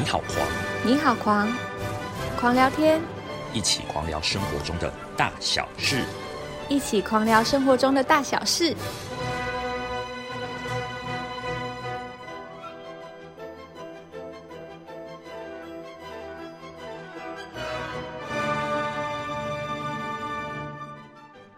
[0.00, 0.48] 你好狂，
[0.84, 1.52] 你好狂，
[2.38, 3.00] 狂聊天，
[3.52, 6.04] 一起狂聊生活中的大小事。
[6.68, 8.76] 一起狂聊生活中的大小事。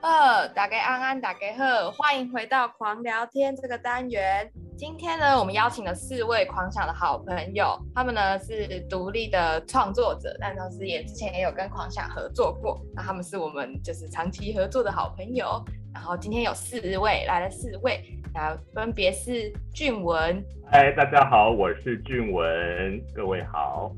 [0.01, 4.51] 呃，大家安安，大家好，欢迎回到狂聊天这个单元。
[4.81, 12.81] 今天呢，我们邀请了四位狂想的好朋友，他们呢是独立的创作者，但同时也之前也有跟狂想合作过。
[12.95, 15.63] 那他们是我们就是长期合作的好朋友。
[15.93, 23.93] 然后今天有四位来了，四位，那分别是俊文，嗨，大家好，我是俊文，各位好。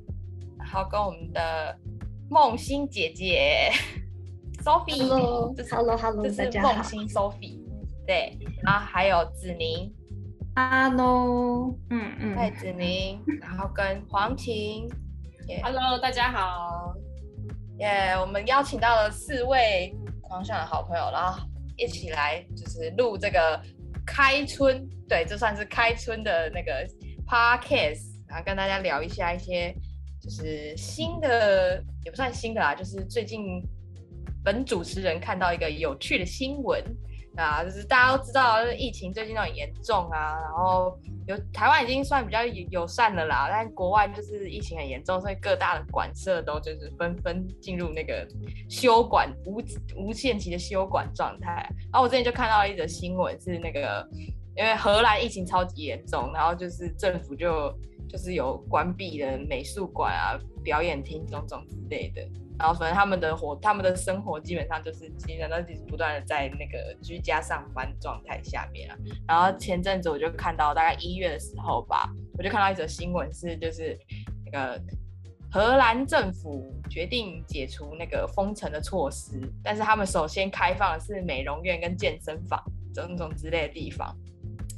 [0.58, 1.78] 然后跟我们的
[2.28, 3.70] 梦欣姐姐
[4.64, 7.60] Sophie，Hello，Hello，Hello，这是梦欣 Sophie，
[8.04, 9.88] 对，然后还有子宁。
[10.54, 14.86] Hello，嗯嗯，蔡子宁，然后跟黄晴
[15.62, 16.94] ，Hello，大家好，
[17.78, 21.42] 耶，我们邀请到了四位狂想的好朋友，然后
[21.78, 23.58] 一起来就是录这个
[24.04, 26.86] 开春，对，这算是开春的那个
[27.26, 29.74] podcast，然后跟大家聊一下一些
[30.20, 33.62] 就是新的，也不算新的啦，就是最近
[34.44, 36.84] 本主持人看到一个有趣的新闻。
[37.36, 48.28] 啊，就是大家都知道，就是疫情最近都很严重啊，然后有台湾已经算比较友善的啦，但国外就是疫情很严重，所以各大的馆舍都就是纷纷进入那个
[48.68, 49.62] 休馆无
[49.96, 51.66] 无限期的休馆状态。
[51.90, 54.06] 然后我之前就看到一则新闻，是那个
[54.54, 57.72] 因为荷兰疫情超级严重，然后就是政府就
[58.08, 62.20] 就是有关闭的美术馆啊、表演厅种种之类的。
[62.58, 68.96] 然后，反正他们的活，他们的生活基本上就是基本上就是不断的在那个居家上班状态下面啊。
[69.26, 72.08] 然后前阵子我就看到，大概一月的时候吧，
[72.38, 73.98] 我就看到一则新闻，是就是
[74.44, 74.80] 那个
[75.50, 82.62] 荷兰政府决定解除那个封城的措施，但是他们首先开放的是美容院跟健身房
[82.94, 84.16] 种种之类的地方。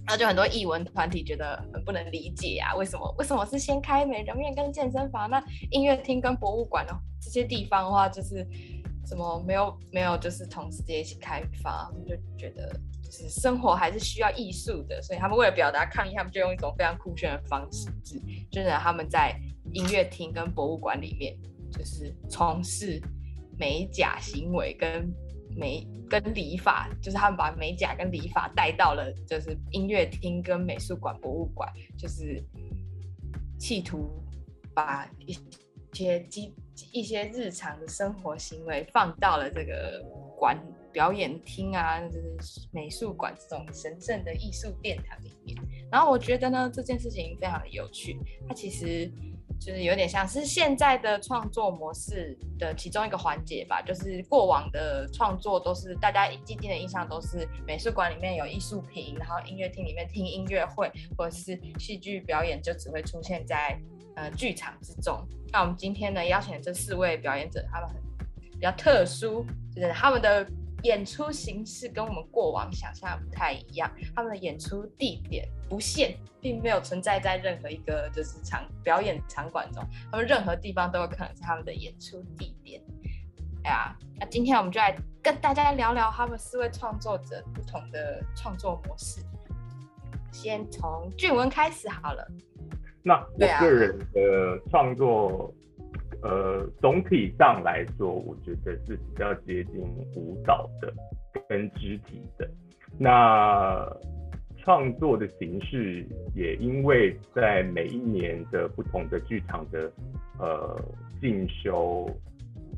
[0.07, 5.31] 那就很多艺文团体觉得很不能理解啊，为什么为什么是先开美容院跟健身房？
[5.31, 6.93] 那音乐厅跟博物馆呢？
[7.21, 8.47] 这些地方的话，就是
[9.07, 11.91] 怎么没有没有就是同时间一起开发？
[12.07, 12.71] 就觉得
[13.03, 17.89] 就是生活还是需要艺术的，所以他们为了表达抗议，他们就用一种非常酷炫的方式，
[18.51, 19.35] 就是他们在
[19.73, 21.35] 音乐厅跟博物馆里面，
[21.73, 23.01] 就是从事
[23.59, 25.11] 美甲行为跟。
[25.57, 32.43] 美跟理发，就是他们把美甲跟理发带到了，就是音乐厅跟美术馆、博物馆，就是
[33.59, 34.11] 企图
[34.75, 35.37] 把一
[35.93, 36.55] 些基
[36.93, 40.05] 一些日常的生活行为放到了这个
[40.37, 40.59] 馆
[40.93, 45.57] 表演厅啊，就是美术馆这种神圣的艺术殿堂里面。
[45.91, 48.17] 然后我觉得呢，这件事情非常的有趣，
[48.49, 49.11] 它其实。
[49.61, 63.79] 就是有点像是现在的创作模式的其中一个环节吧，就是过往的创作都是大家既定的印象都是美术馆里面有艺术品，然后音乐厅里面听音乐会或者是戏剧表演就只会出现在
[64.17, 65.19] 呃剧场之中。
[65.53, 67.97] 那我们今天呢邀请这四位表演者，他们很
[68.53, 69.45] 比较特殊，
[69.75, 70.47] 就是他们的。
[70.85, 82.83] 演出形式跟我们过往想象不太一样，他们的演出地点不限，并没有存在在任何一个就是场表演场馆中，他们任何地方都有可能是他们的演出地点。
[83.65, 89.23] 哎呀，那今天我们就来跟大家聊聊他们四位创作者不同的创作模式。
[90.33, 92.31] 先从俊文开始好了。
[93.03, 95.53] 那我个人的创作。
[96.25, 99.83] 呃，总体上来说，我觉得是比较接近
[100.17, 100.91] 舞蹈的
[101.49, 102.49] 跟肢体的。
[102.99, 103.87] 那
[104.57, 106.03] 创作的形式
[106.35, 109.93] 也因为在每一年的不同的剧场的
[110.39, 110.75] 呃
[111.21, 112.09] 进修，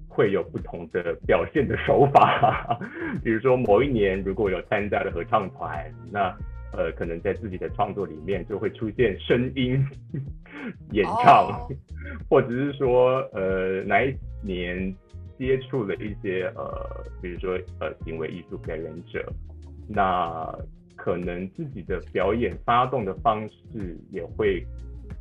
[0.09, 2.77] 会有不同的表现的手法。
[3.23, 6.37] 比如说某一年如果有参加的合唱团，那
[6.73, 9.85] 呃可能在自己的创作里面就会出现声音
[10.93, 11.69] 演唱。
[12.31, 14.95] 或者是说，呃，哪一年
[15.37, 19.25] 接触了一些呃，比如说呃，行为艺术表演者，
[19.89, 20.57] 那
[20.95, 24.65] 可能自己的表演发动的方式也会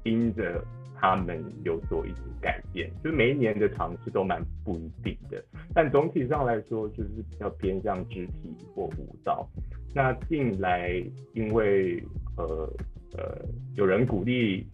[0.04, 0.64] 因着
[0.96, 5.44] 他们有所一些改变，就是每一年的尝试都蛮不一定的。
[5.74, 9.48] 但总体上来说，就是比较偏向肢体或舞蹈。
[9.96, 11.04] 那近来
[11.34, 12.04] 因为
[12.38, 12.70] 呃
[13.18, 13.42] 呃
[13.76, 14.68] 有人鼓励，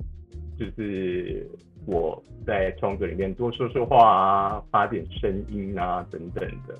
[0.59, 1.47] 就是。
[1.87, 6.77] 我在创作里面多说说话啊，发点声音啊，等等的，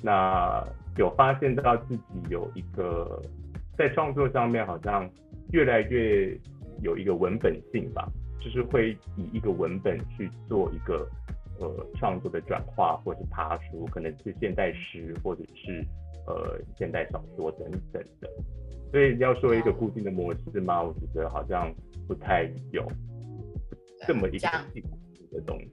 [0.00, 0.66] 那
[0.96, 3.20] 有发现到自己有一个
[3.76, 5.06] 在创作上面好像
[5.52, 6.34] 越来越
[6.80, 8.08] 有一个文本性吧，
[8.40, 11.06] 就是会以一个文本去做一个
[11.60, 15.86] 呃创作的转化，或是爬书，可能是现代诗，或者是
[16.26, 18.28] 呃现代小说等等的。
[18.90, 20.82] 所以要说一个固定的模式吗？
[20.82, 21.72] 我觉得好像
[22.08, 22.84] 不太有
[24.06, 24.82] 这么一个定
[25.30, 25.70] 的东西。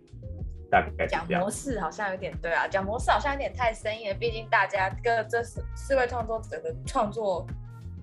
[0.69, 4.15] 大概讲模式好像有点对啊，讲模式好像有点太生硬了。
[4.15, 7.47] 毕竟大家各这四四位创作者的创作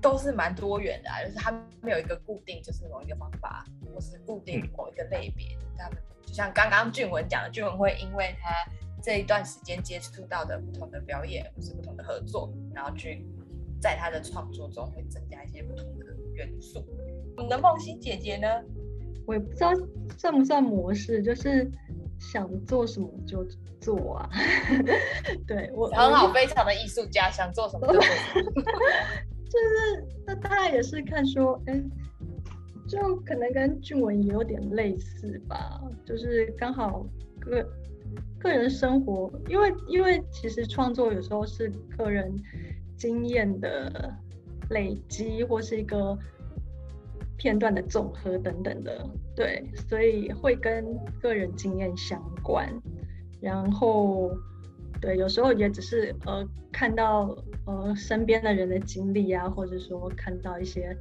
[0.01, 1.53] 都是蛮多元的，就是他
[1.83, 5.55] 没有一个固定，就是某一个方法，或是固定某一个类别。
[5.77, 8.51] 他们就像刚刚俊文讲的，俊文会因为他
[9.03, 13.27] 这一段时间接触到的不同的表演或是不同的合作，然后去。
[13.81, 16.83] 在他的创作中会增加一些不同的元素。
[17.37, 18.49] 我们的梦欣姐姐呢？
[19.27, 19.73] 我也不知道
[20.17, 21.71] 算不算模式，就是
[22.19, 23.47] 想做什么就
[23.83, 24.31] 做啊。
[25.47, 28.01] 对我很好，非常的艺术家，想做什么就做。
[29.53, 31.79] 就是那大概也是看说，哎，
[32.95, 35.83] 就可能跟俊文也有点类似吧。
[36.05, 37.05] 就是刚好
[37.41, 37.67] 个
[38.39, 42.33] 个人生活，因为因为其实创作有时候是个人。
[42.97, 44.15] 经验的
[44.71, 46.17] 累积，或是一个
[47.37, 49.05] 片段的总和等等的，
[49.35, 50.87] 对，所以会跟
[51.21, 52.73] 个人经验相关。
[53.41, 54.31] 然后，
[55.01, 57.37] 对，有时候也只是呃看到
[57.67, 60.97] 呃身边的人的经历啊，或者说看到一些。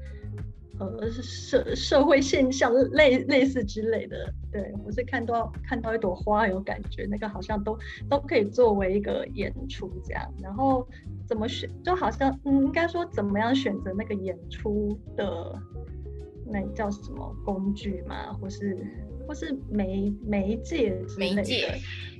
[0.79, 7.77] 呃，社社会现象类类似之类的，对我是看到看到一朵花有感觉，那个好像都
[8.09, 10.33] 都可以作为一个演出这样。
[10.41, 10.87] 然后
[11.27, 15.55] 怎么选，就好像嗯，应该说怎么样选择那个演出的
[16.47, 18.75] 那叫什么工具嘛，或是
[19.27, 21.43] 或是媒媒介之类的，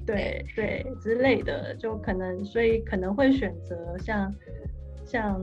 [0.05, 4.31] 对对之类的，就可能所以可能会选择像
[5.05, 5.41] 像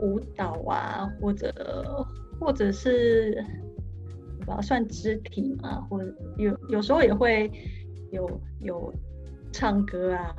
[0.00, 2.04] 舞蹈啊，或者。
[2.40, 3.44] 或者是，
[4.46, 7.50] 把它算肢体嘛，或者有有时候也会
[8.10, 8.28] 有
[8.60, 8.92] 有
[9.52, 10.34] 唱歌啊，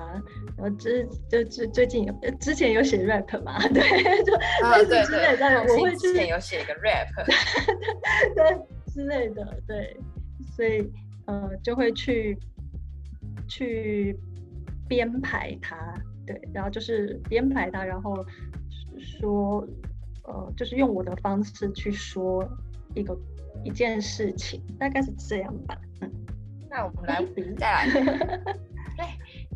[0.58, 3.82] 然后之就最最近有之前有写 rap 嘛， 对，
[4.24, 4.34] 就
[4.72, 7.08] 类似之类的，我会之前有写一个 rap，
[8.36, 8.60] 对
[8.92, 9.96] 之类的，对，
[10.56, 10.92] 所以
[11.28, 12.36] 呃就会去
[13.48, 14.18] 去
[14.88, 15.78] 编排它，
[16.26, 18.26] 对，然后就是编排它，然后
[18.98, 19.66] 说。
[20.24, 22.48] 呃，就是用我的方式去说
[22.94, 23.18] 一个
[23.64, 25.78] 一件事情，大概是这样吧。
[26.02, 26.12] 嗯，
[26.70, 27.24] 那我们来
[27.58, 27.92] 再来。
[28.98, 29.06] 对，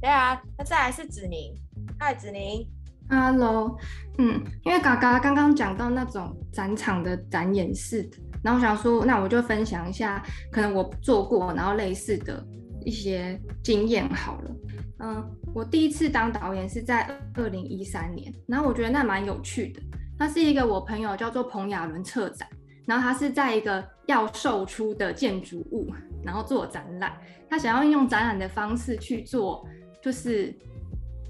[0.01, 1.53] 对啊，那再来是子宁。
[1.99, 2.67] 嗨，子宁。
[3.09, 3.77] Hello。
[4.17, 12.43] 嗯，因为嘎嘎刚刚讲到那种展场的展演式的，然后我想说，那我就分享一下，可能我做过然后类似的
[12.83, 14.51] 一些经验好了。
[14.99, 19.81] 嗯，我第一次当导演是在二零一三年，然后我觉得那蛮有趣的。
[20.17, 22.47] 那是一个我朋友叫做彭雅伦策展，
[22.85, 25.91] 然后他是在一个要售出的建筑物，
[26.23, 27.11] 然后做展览。
[27.49, 29.67] 他想要用展览的方式去做，
[30.01, 30.53] 就是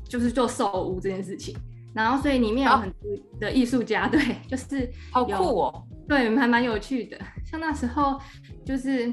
[0.07, 1.55] 就是做售屋这件事情。
[1.93, 3.09] 然后所以里面有很多
[3.39, 7.17] 的艺术家， 对，就是好酷哦，对，还蛮有趣的。
[7.45, 8.19] 像那时候
[8.65, 9.11] 就是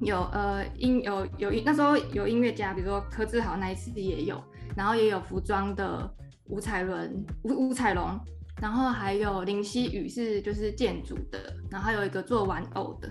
[0.00, 4.38] 有呃音有有那时候有音乐家，比如说柯志豪那一次也有，
[4.76, 6.08] 然后也有服装的
[6.48, 8.20] 吴彩伦吴吴彩龙。
[8.60, 13.08] 然后还有林夕雨是就是建筑的，然后还有一个做玩偶的。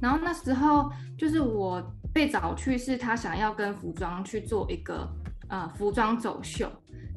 [0.00, 5.08] 然后那时候就是我被找去，是他想要跟服装去做一个
[5.48, 6.70] 呃服装走秀。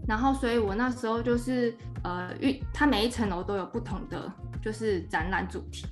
[0.08, 4.32] 然后所以我那时候就是呃运，它每一层楼都有不同的
[4.62, 5.86] 就是展览主题。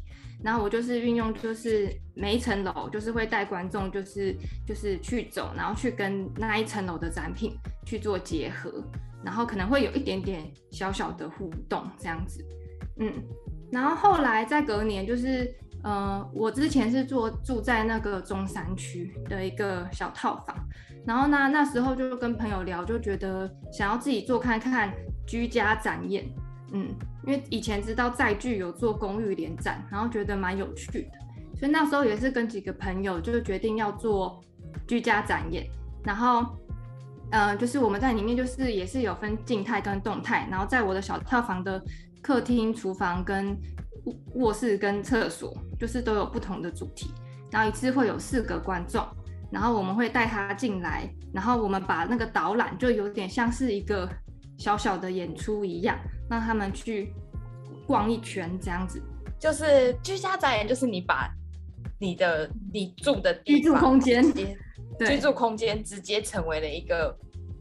[0.44, 8.84] 然后我就是运用就是每一层楼就是会带观众就是就是去走，然后去跟那一层楼的展品去做结合。
[9.24, 12.46] 然后可能会有一点点小小的互动这样子，
[13.00, 13.12] 嗯，
[13.72, 20.56] 然后后来在隔年就是，呃，我之前是住住在那个中山区的一个小套房，
[21.06, 24.94] 然后呢那时候就跟朋友聊，就觉得想要自己做看看
[25.26, 26.26] 居家展演，
[26.72, 26.94] 嗯，
[27.26, 34.40] 因为以前知道在剧有做公寓联展，然后觉得蛮有趣的，所以那时候也是跟几个朋友就决定要做
[34.88, 35.68] 居家展演，
[36.04, 36.46] 然后。
[37.32, 41.84] 嗯，就是我们在里面，就是也是有分静态跟动态，然后在我的小套房的
[42.22, 43.58] 客厅、厨房跟
[44.36, 47.12] 卧室跟厕所，就是都有不同的主题，
[47.52, 49.06] 然后一次会有四个观众，
[49.52, 54.10] 然后我们会带他进来，然后我们把那个导览就有点像是一个
[54.58, 55.98] 小小的演出一样，
[56.30, 57.14] 让他们去
[57.86, 59.02] 逛一圈这样子。
[59.38, 61.30] 就是居家展演，就是你把
[62.00, 64.24] 你的你住的居住空间。
[65.06, 67.16] 居住空间直接成为了一个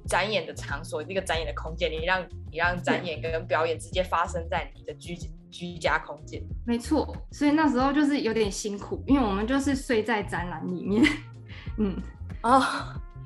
[0.07, 1.91] 展演的场所，一个展演的空间。
[1.91, 5.17] 你让你让展演跟表演直接发生在你的居
[5.51, 6.43] 居家空间。
[6.65, 11.05] 没错，所以那时候就是有点辛苦，因为我们就是睡在展览里面。
[11.79, 12.01] 嗯，
[12.43, 12.63] 哦，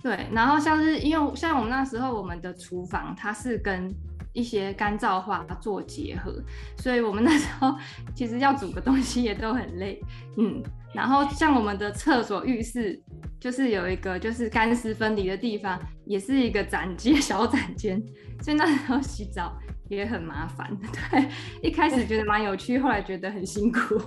[0.03, 3.95] 对，然后像是因为像我们那时候我们的厨房它是跟
[4.33, 6.43] 一些干燥化做结合，
[6.77, 7.75] 所以我们那时候
[8.15, 10.01] 其实要煮个东西也都很累。
[10.37, 10.63] 嗯，
[10.95, 13.01] 然后像我们的厕所、浴室，
[13.41, 18.01] 就是有一个就是干湿分离的地方，也是一个展间 小展间，
[18.41, 19.59] 所以那时候洗澡
[19.89, 20.71] 也很麻烦。
[21.11, 21.29] 对，
[21.63, 24.01] 一开始觉得蛮有趣，后来觉得很辛苦。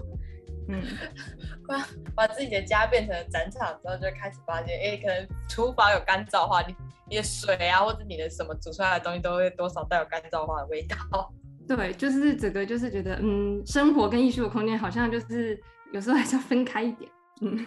[0.69, 0.81] 嗯，
[1.67, 6.75] 把 把自己的家变成展场之后，就开始发现，哎，可能厨房有干燥化，你
[7.09, 10.95] 你的水啊，或者你的什么煮出来的东西，都会多少带有干燥化的味道。
[11.67, 15.59] 对，就是整个就是觉得，嗯，生活跟艺术的空间好像就是
[15.91, 17.09] 有时候还是要分开一点。
[17.41, 17.65] 嗯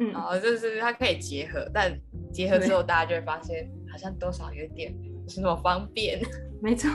[0.00, 1.92] 嗯，哦，就是它可以结合，但
[2.32, 6.20] 结合之后，大家就会发现好像多少有点不是那么方便。
[6.62, 6.90] 没错，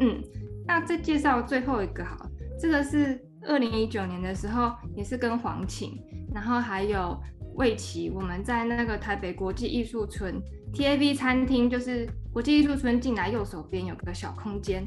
[0.00, 0.22] 嗯，
[0.66, 2.16] 那再介绍最后一个好，
[2.60, 3.25] 这个是。
[3.46, 5.98] 二零一九年的时候，也是跟黄晴，
[6.34, 7.18] 然后还有
[7.54, 10.40] 魏琪，我们在那个台北国际艺术村
[10.72, 14.86] TAV 餐厅，就是国际艺术村进来右手边有个小空间。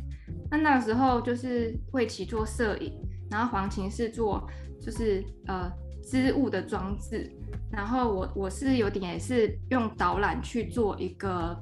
[0.51, 2.93] 那那个时候就是魏琪做摄影，
[3.31, 4.47] 然后黄晴是做
[4.81, 5.71] 就是呃
[6.03, 7.31] 织物的装置，
[7.71, 11.57] 然后我我是有点也是用导览去做一个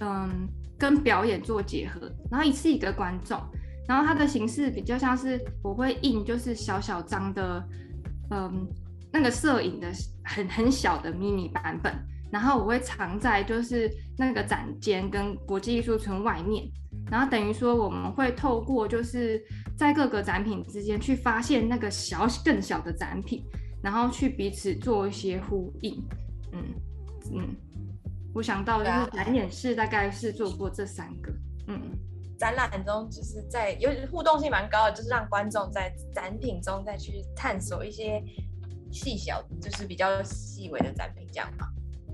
[0.00, 0.48] 嗯
[0.78, 3.40] 跟表演做结合，然后一次一个观众。
[3.88, 7.64] 然后它的形式比较像是我会印，就是小小张的，
[8.30, 8.68] 嗯，
[9.12, 9.90] 那个摄影的
[10.24, 11.92] 很很小的 mini 版本，
[12.30, 16.70] 然后我会藏在就是那个展间跟国际艺术村外面，
[17.10, 19.42] 然后等于说我们会透过就是
[19.76, 23.44] 在各个展品之间去发现那个小更小的展品，
[23.82, 26.00] 然后去彼此做一些呼应，
[26.52, 26.62] 嗯
[27.32, 27.56] 嗯，
[28.32, 31.32] 我想到就是展演室大概是做过这三个，
[31.66, 31.80] 嗯。
[32.40, 38.24] 展览中就是在有互动性蛮高的，就是让观众在展品中再去探索一些
[38.90, 41.66] 细小，就是比较细微的展品，这样吗？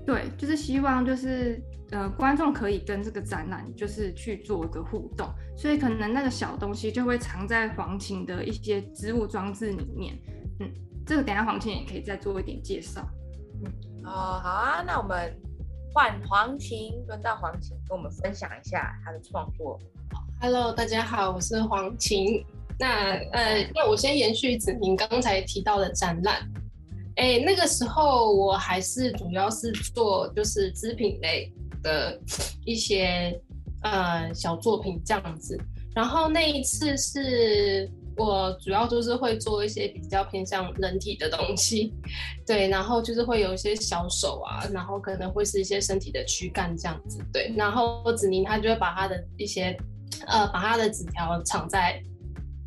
[0.05, 10.13] 对，就是希望就是呃观众可以跟这个展览就是去做一个互动，所以可能那个小东西就会藏在黄琴的一些织物装置里面。
[10.59, 10.69] 嗯，
[11.05, 13.01] 这个等下黄琴也可以再做一点介绍。
[13.63, 13.71] 嗯，
[14.03, 15.33] 哦，好啊，那我们
[15.93, 19.79] 换黄琴，轮到黄琴跟我们分享一下他的创作。
[20.39, 22.45] Hello，大家好，我是黄晴。
[22.79, 26.47] 那呃，那我先延续子明刚才提到的展览。
[27.15, 32.19] 哎，那个时候我还是主要是做就是织品类的
[32.63, 33.39] 一些
[33.81, 35.59] 呃小作品这样子。
[35.95, 41.91] 然后那一次是我主要就是会做一些比较偏向人体的东西，
[42.45, 47.51] 对，然后就是会有一些小手啊，然后可能会是一些身体的躯干这样子，对。
[47.57, 49.75] 然后子宁他就会把他的一些
[50.25, 52.01] 呃，把他的纸条藏在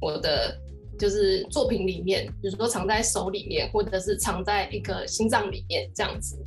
[0.00, 0.56] 我的
[0.98, 6.38] 就是作品里面，比如说藏在手里面，或者是藏在一个心脏里面这样子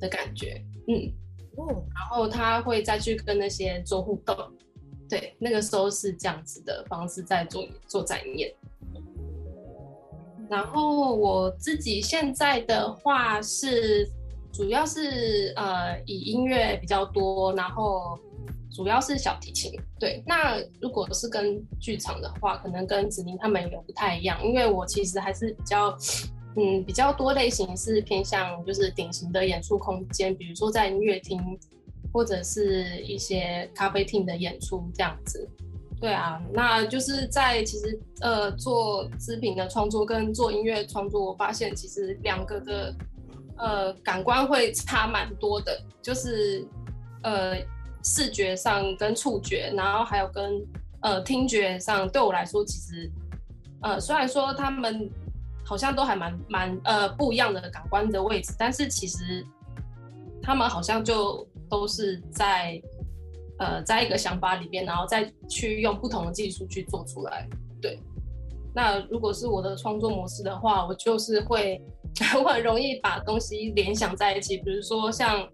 [0.00, 1.12] 的感觉，嗯，
[1.56, 4.36] 哦，然后他会再去跟那些做互动，
[5.08, 8.52] 对，那个时候是这样子的方式在做做展演。
[10.48, 14.08] 然后我自己现在的话是
[14.52, 18.18] 主要是呃以音乐比较多，然后。
[18.78, 20.22] 主要是小提琴，对。
[20.24, 25.98] 那如果是跟剧场的话，可能跟子宁他们有不太一样，因为我其实还是比较，
[26.54, 31.58] 嗯，比较多类型是偏向就是典型的演出空间，比如说在音乐厅
[32.12, 35.48] 或者是一些咖啡厅的演出这样子。
[36.00, 42.94] 对啊，那就是在其实呃做织品的创作跟做音乐创作，我发现其实两个的
[43.56, 46.64] 呃感官会差蛮多的，就是
[47.24, 47.56] 呃。
[48.10, 50.66] 视觉上跟触觉，然后还有跟
[51.02, 53.10] 呃听觉上，对我来说，其实
[53.82, 55.10] 呃虽然说他们
[55.62, 59.44] 好像都还蛮蛮呃不一样的感官的位置，但是其实
[60.40, 62.80] 他们好像就都是在
[63.58, 67.46] 呃在一个想法里面，然后再去用不同的技术去做出来。
[67.82, 68.00] 对，
[68.74, 71.78] 那如果是我的创作模式的话，我就是会
[72.42, 75.46] 我很容易把东西联想在一起，比如说像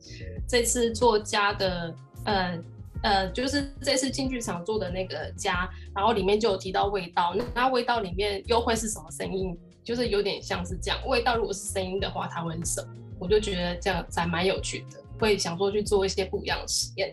[0.49, 1.93] 这次作家的。
[2.25, 2.59] 呃
[3.03, 9.55] 呃，就是这次进剧场做的那个家，然后里面就有提到味道，那味道里面又会是什么声音？
[9.83, 12.89] 就是有点像是这样，味道如果是声音的话，它会是什么？
[13.19, 17.13] 我就觉得这样还蛮有趣的，会想说去做一些不一样的实验。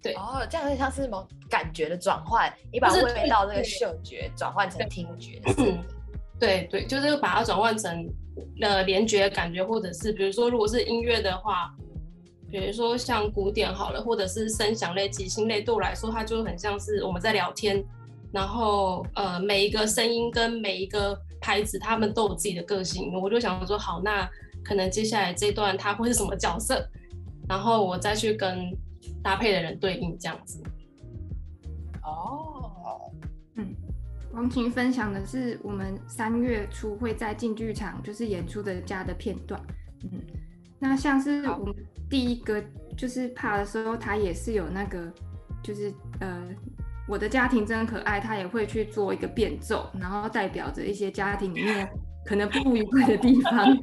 [0.00, 5.40] 对，哦，这样有点像是什么感觉的转换，你把味道这个嗅觉转换成听觉。
[6.38, 8.08] 对对，就是把它转换成
[8.60, 11.74] 呃联觉感觉，或者是比如说如果是音乐的话。
[12.50, 17.84] 比如说像古典好了，或者是声响类、即兴类，对我来说，它就很像是我们在聊天，
[18.32, 23.12] 然后呃每一个声音跟每一个拍子，他们都有自己的个性。
[23.20, 24.28] 我就想说，好，那
[24.62, 26.88] 可能接下来这段他会是什么角色，
[27.48, 28.70] 然后我再去跟
[29.22, 30.62] 搭配的人对应这样子。
[32.02, 33.10] 哦，
[33.56, 33.74] 嗯，
[34.32, 39.60] 王晴分享的是我们三月初会在进剧场就是演出的家的片段。
[40.04, 40.20] 嗯，
[40.86, 41.74] 那像是我们
[42.10, 42.62] 第一个
[42.94, 45.10] 就是怕的时候，他也是有那个，
[45.62, 46.46] 就是呃，
[47.08, 51.88] 我的家庭真可爱，他也会去做一个变奏，然后代表着一些家庭里面
[52.26, 53.64] 可能不愉快的地方。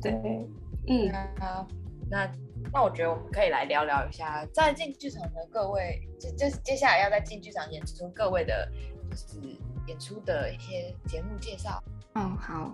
[0.00, 0.12] 对，
[0.86, 1.66] 嗯，好，
[2.08, 2.30] 那
[2.72, 8.70] 那我觉得我们可以来聊聊一下，在进剧场的各位，就就是接下来要在进剧场演出各位的，
[9.10, 9.40] 就是
[9.88, 11.82] 演出的一些节目介绍。
[12.14, 12.72] 嗯，好。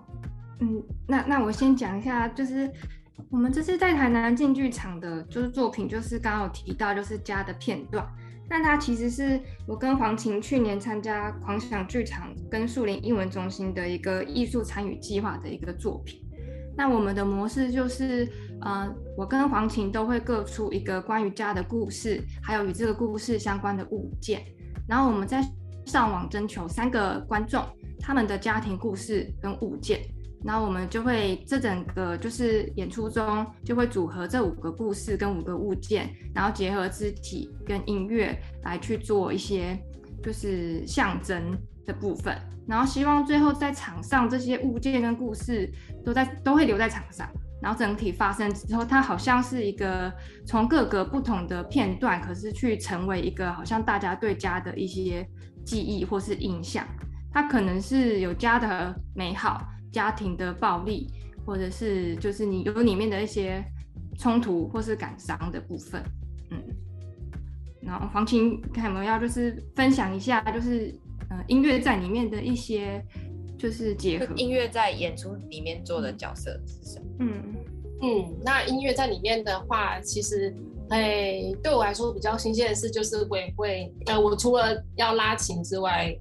[0.62, 2.70] 嗯，那那我先讲一下，就是
[3.28, 8.06] 我们这次在台南进剧场的，就是作品，就是刚刚有提到，就是家的片段。
[8.48, 16.20] 那它其实是我跟黄晴去年参加狂想剧场跟树林英文中心的一个艺术参与计划的一个作品。
[16.76, 18.28] 那我们的模式就是，
[18.60, 24.44] 呃，我跟黄晴都会各出一个关于家的故事，还有与这个故事相关的物件，
[24.86, 25.42] 然后我们再
[25.86, 27.64] 上网征求三个观众
[27.98, 30.00] 他们的家庭故事跟物件。
[30.44, 39.78] 然后我们就会这整个就是演出中就会组合这五个故事跟五个物件，然后结合肢体跟音乐来去做一些
[40.22, 41.56] 就是象征
[41.86, 45.70] 的部分，然后希望最后在场上这些物件跟故事
[46.04, 47.28] 都在都会留在场上，
[47.60, 50.12] 然后整体发生之后，它好像是一个
[50.44, 55.24] 从各个不同的片段，可是去成为一个好像大家对家的一些
[55.64, 56.84] 记忆或是印象，
[57.32, 59.68] 它可能是有家的美好。
[59.92, 61.06] 家庭的暴力，
[61.44, 63.62] 或者是就是你有里面的一些
[64.18, 66.02] 冲突或是感伤的部分，
[66.50, 66.58] 嗯，
[67.82, 70.94] 然后黄琴看有没有要就是分享一下，就是
[71.28, 73.04] 呃音乐在里面的一些
[73.58, 77.06] 就是结合音乐在演出里面做的角色是什么？
[77.20, 77.42] 嗯
[78.00, 80.52] 嗯，那音乐在里面的话，其实
[80.88, 86.16] 哎对我来说比较新鲜的事，就是我也会呃我除了要拉琴之外。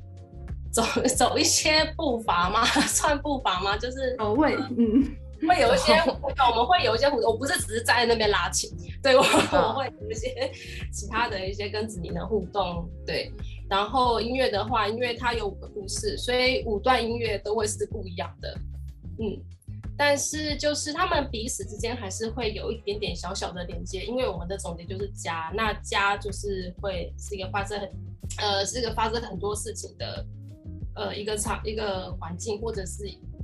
[0.72, 0.82] 走
[1.18, 2.66] 走一些步伐吗？
[2.88, 3.78] 算步伐吗？
[3.78, 5.04] 就是哦，会，嗯，
[5.48, 8.70] 会有一些 我们会有一些互动，我不是只是站在那边拉琴，
[9.04, 10.52] 对我我会有一些
[10.92, 13.32] 其他的一些跟子宁的互动，对。
[13.70, 18.54] 然后音乐的话，因为它有五个故事，所以五段音乐都会是不一样的，
[19.20, 19.42] 嗯。
[19.98, 27.90] 但是就是他们彼此之间还是会有一点点小小的连接，因为我们的总结就是家，那家就是会是一个发生很
[28.38, 30.26] 呃是一个发生很多事情的。
[30.96, 33.04] 呃，一个场一个环境或者是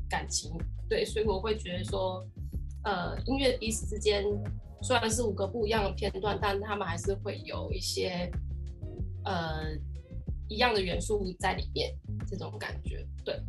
[0.09, 0.51] 感情，
[0.89, 2.25] 对，所以我会觉得说，
[2.83, 4.23] 呃，音乐彼此之间
[4.81, 8.29] 虽然是五个不一样的片段，但他们还是会有一些
[9.23, 9.75] 呃
[10.49, 13.41] 一样的元素在里面，这种感觉，对，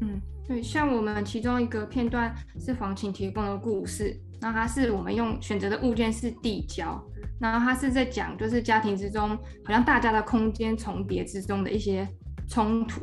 [0.00, 7.00] 嗯，对，像我们其中一个片段是黄琴提供的故事，那它是我们用选择的物件是地胶，
[7.40, 9.28] 然后它是在讲就是家庭之中
[9.64, 12.08] 好像大家的空间重叠之中的一些
[12.48, 13.00] 冲突。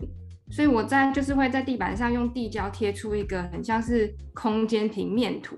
[0.54, 5.58] 所以我在就是会在地板上用地胶贴出一个很像是空间平面图，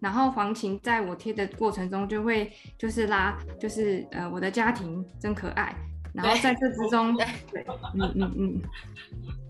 [0.00, 5.76] 然后黄琴在我贴的过程中就会就是拉就是呃我的家庭真可爱，
[6.14, 7.26] 然后在这之中对
[7.94, 8.62] 嗯嗯嗯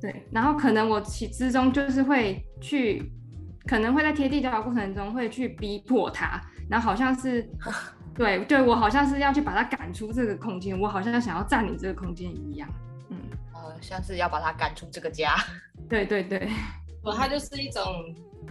[0.01, 3.09] 对，然后可能我其之中就是会去
[3.68, 7.49] 可能会在贴地胶的过程中会去逼迫他，然后好像是
[8.16, 12.68] 对对我好像是要去把他赶出这个空间，我好像想要占领这个空间一样。
[13.81, 15.37] 像是要把他赶出这个家，
[15.88, 16.48] 对 对对，
[17.03, 17.83] 我他就是一种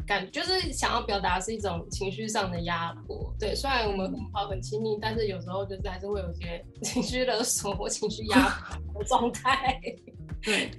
[0.06, 3.34] 感，就是想要表达是一种情绪上的压迫。
[3.40, 8.50] 对，虽然我们很好很亲密，但是有时候就是还是会有些 情绪勒索或情绪压
[8.94, 9.80] 迫的状态。
[10.44, 10.72] 对，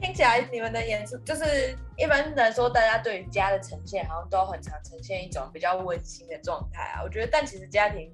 [0.00, 7.02] 听起来你们的演出就是一般来说，大家对于家的呈现好像都很常呈现一种比较温馨的状态啊。
[7.02, 8.10] 我觉得，但其实家庭。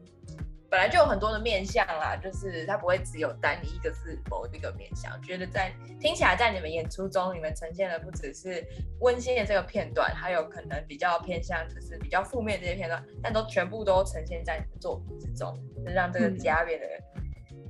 [0.70, 5.11] 本来就有很多的面相啦，就是它不会只有单一一个是某一个面相。
[5.22, 8.62] 觉得在听起来，在你们演出中，你们呈现的不只是
[9.00, 16.87] 温馨的这个片段，还有可能比较偏向就是比较负面这些片段，但都全部都呈现在作品之中，就让这个家变得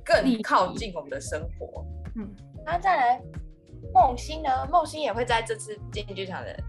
[0.03, 1.85] 更靠近我们的生活。
[2.17, 2.29] 嗯，
[2.65, 3.21] 那再来
[3.93, 4.67] 梦欣呢？
[4.69, 6.63] 梦欣也会在这次进剧场的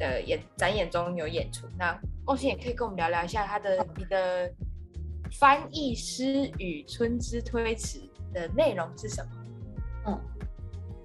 [0.00, 1.68] 的演展演中有演出。
[1.78, 4.52] 那梦欣也可以跟我们聊聊一下他的你的。
[5.32, 8.00] 翻译师与春之推迟
[8.32, 9.30] 的内容是什么？
[10.06, 10.20] 嗯，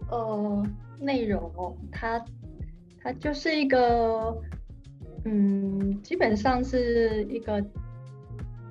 [0.10, 0.66] 呃，
[1.00, 2.24] 内容哦，它
[3.02, 4.36] 它就是一个，
[5.26, 7.62] 嗯，基本上是一个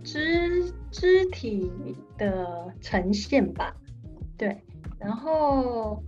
[0.04, 1.70] 肢肢体
[2.16, 3.74] 的呈现吧，
[4.38, 4.56] 对，
[4.98, 6.02] 然后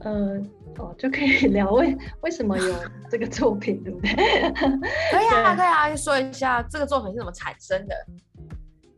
[0.00, 0.38] 呃
[0.76, 2.74] 哦就可以聊为为什么有
[3.10, 4.10] 这个作品，对不对？
[5.10, 7.94] 可以啊，可以啊，说一下这个作品是怎么产生的？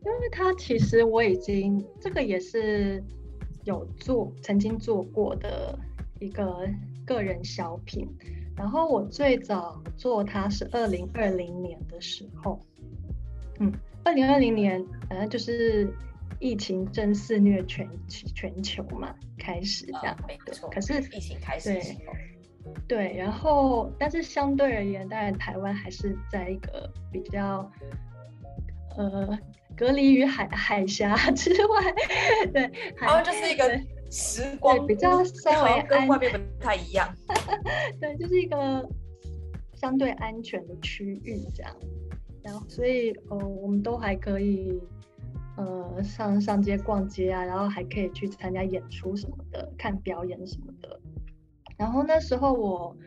[0.07, 3.03] 因为它其实我已经这个也是
[3.65, 5.77] 有做曾经做过的
[6.19, 6.67] 一个
[7.05, 8.07] 个人小品，
[8.55, 12.59] 然后我最早做它是二零二零年的时候，
[13.59, 13.71] 嗯。
[14.03, 15.93] 二零二零年，反正就是
[16.39, 20.17] 疫情正肆虐全全球嘛，开始这样。
[20.25, 20.69] 没错。
[20.69, 21.73] 可是疫情开始。
[21.73, 21.97] 对。
[22.87, 27.69] 对，然后但是相对而言，当然台湾还是在一个比较
[28.95, 29.37] 呃
[29.77, 31.93] 隔离于海海峡 之外。
[32.51, 32.71] 对。
[32.97, 37.13] 然后就是一个时光比较稍微跟外面不太一样。
[38.01, 38.89] 对，就是一个
[39.75, 41.75] 相对安全的区域这样。
[42.43, 44.81] 然后所以，呃，我们都还可以，
[45.57, 50.99] 呃，上上街逛街啊，然后还可以去参加演出什么的，看表演什么的。
[51.77, 52.97] 然后那时候我，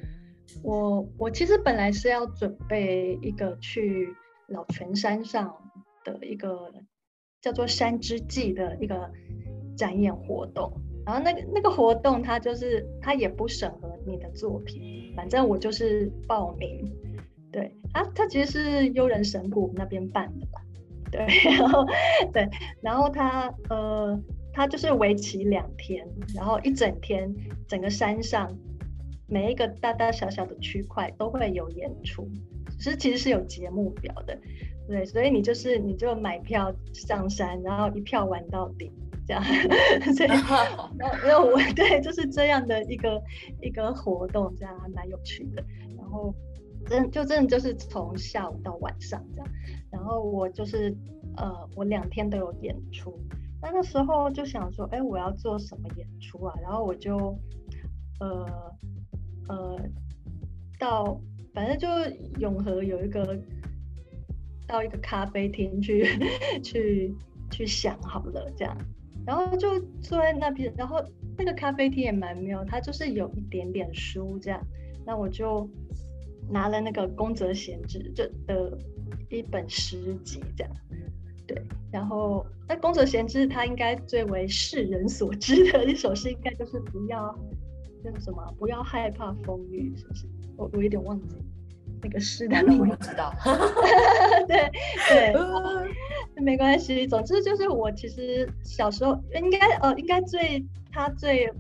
[0.63, 4.15] 我，我其实本来是要准备一个去
[4.49, 5.57] 老泉山上
[6.05, 6.73] 的一个
[7.41, 9.11] 叫做“山之祭”的一个
[9.77, 10.73] 展演活动。
[11.07, 16.91] 然后那个那个活动，它就是它也不审核你的作品，反正我就是报名。
[17.53, 20.63] 对啊，他其实是悠人神谷那边办的吧？
[21.11, 21.27] 对，
[21.59, 21.85] 然后
[22.33, 22.49] 对，
[22.81, 27.35] 然后他呃，他就是为期两天，然后一整天，
[27.67, 28.57] 整个山上
[29.27, 32.29] 每一个大大小小的区块都会有演出，
[32.79, 34.39] 只是其实是有节目表的，
[34.90, 38.90] 对，所以你就是你就买票上山，然后一票玩到底
[39.26, 39.42] 这样，
[40.16, 40.29] 所以
[41.24, 43.22] 然后我 对就是这样的一个
[43.62, 45.64] 一个活动，这样还蛮有趣的，
[45.96, 46.35] 然后。
[46.87, 49.48] 真就真的就是从下午到晚上这样，
[49.92, 50.96] 然后我就是
[51.37, 53.16] 呃，我两天都有演出。
[53.61, 56.55] 那那时候就想说，哎，我要做什么演出啊？
[56.62, 57.38] 然后我就
[58.18, 58.46] 呃
[59.48, 59.79] 呃
[60.79, 61.20] 到
[61.53, 61.87] 反正就
[62.40, 63.38] 永和有一个
[64.71, 66.07] 到一个咖啡厅去
[66.63, 67.15] 去
[67.51, 68.77] 去想好了这样，
[69.27, 71.03] 然后就坐在那边，然后
[71.37, 74.61] 那个咖啡厅也蛮妙，它就是有一点点书这样，
[75.05, 75.69] 那我就。
[76.53, 78.77] 拿了那个宫泽贤治就的
[79.29, 80.73] 一本诗集，这样，
[81.47, 87.33] 对，然后那宫泽贤治他应该最为世人所知的一首诗，应该就是不要
[88.03, 90.27] 那个什么，不要害怕风雨，是不是？
[90.57, 91.37] 我我有点忘记
[92.03, 93.35] 那个诗的名字，知道，
[94.47, 94.71] 对
[95.09, 95.35] 对，
[96.43, 101.53] 没关系，总之就是我其实小时候应该呃应该最他最。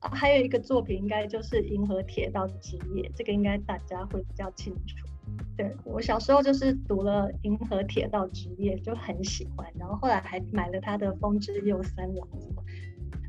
[0.00, 4.94] 啊，还有一个作品应该就是《银河铁道之夜》，这个应该大家会比较清楚。
[5.56, 12.62] 对我小时候就是读了《银河铁道之夜》，就很喜欢，然后后来还买了他的《风之右三郎》什么。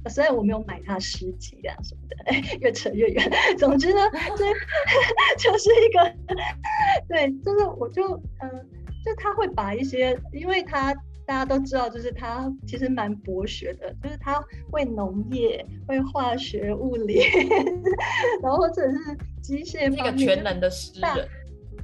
[0.08, 3.32] 虽然我没有买他诗集啊什么的， 越扯越远。
[3.58, 4.00] 总之呢，
[4.38, 4.46] 这
[5.52, 6.16] 就是一个，
[7.10, 8.04] 对，就是我就
[8.42, 8.50] 嗯，
[9.06, 10.96] 就他会把一些，因为他。
[11.30, 17.20] 大家都知道，就是他其实蛮博学的，就是他会农业、会化学、物理，
[18.42, 18.98] 然后或者是
[19.40, 21.30] 机械一个全能的诗人。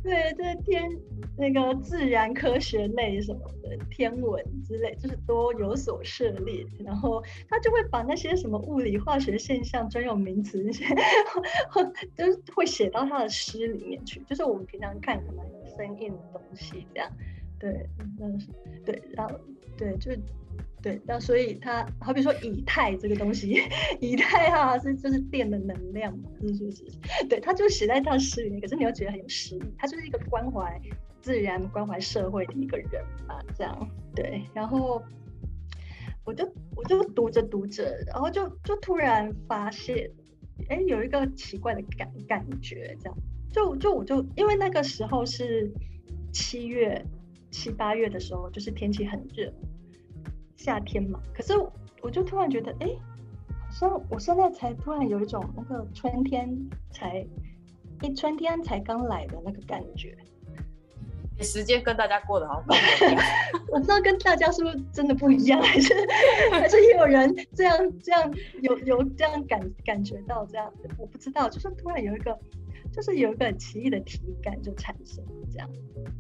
[0.06, 0.88] 对，这天
[1.36, 6.64] 那个自然科学类什么的，天文之类，就是都有所涉猎。
[6.86, 10.86] 然后他就会把那些什么物理、化学现象、专有名词那些，
[12.16, 14.22] 就是会写到他的诗里面去。
[14.30, 15.44] 就是我们平常看可能
[15.76, 17.12] 生硬的东西这样。
[17.60, 17.90] 对，
[18.20, 18.48] 那是
[18.86, 19.34] 对，然后
[19.76, 20.12] 对，就
[20.86, 23.60] 对，那所以它好比说以太这个东西，
[24.00, 26.84] 以太哈是就是电的能量嘛，是是是，
[27.28, 30.80] 对，他就写在他诗里面，可是你又觉得很有诗意，他就是一个关怀
[31.24, 35.02] 自然、关怀社会的一个人嘛，这样对，然后
[36.24, 40.08] 我就我就读着读着，然后就就突然发现，
[40.70, 43.18] 哎，有一个奇怪的感感觉，这样，
[43.52, 45.74] 就就我就因为那个时候是
[46.32, 47.04] 七月。
[47.52, 49.50] 七八月的时候，就是天气很热，
[50.66, 51.20] 夏天嘛。
[51.34, 51.54] 可是
[52.02, 52.88] 我就突然觉得，哎，
[53.68, 56.50] 好像我现在才突然有一种那个春天
[56.92, 57.26] 才，
[58.02, 60.18] 一春天才刚来的那个感觉。
[61.42, 62.80] 时间跟大家过得好像
[63.70, 65.94] 我不知道跟大家是不是真的不一样，还是
[66.52, 72.36] 还是有人这样这样有有这样感感觉到这样，我不知道，就是突然有一个。
[72.94, 75.70] 就是有一个奇异的体感就产生了这样，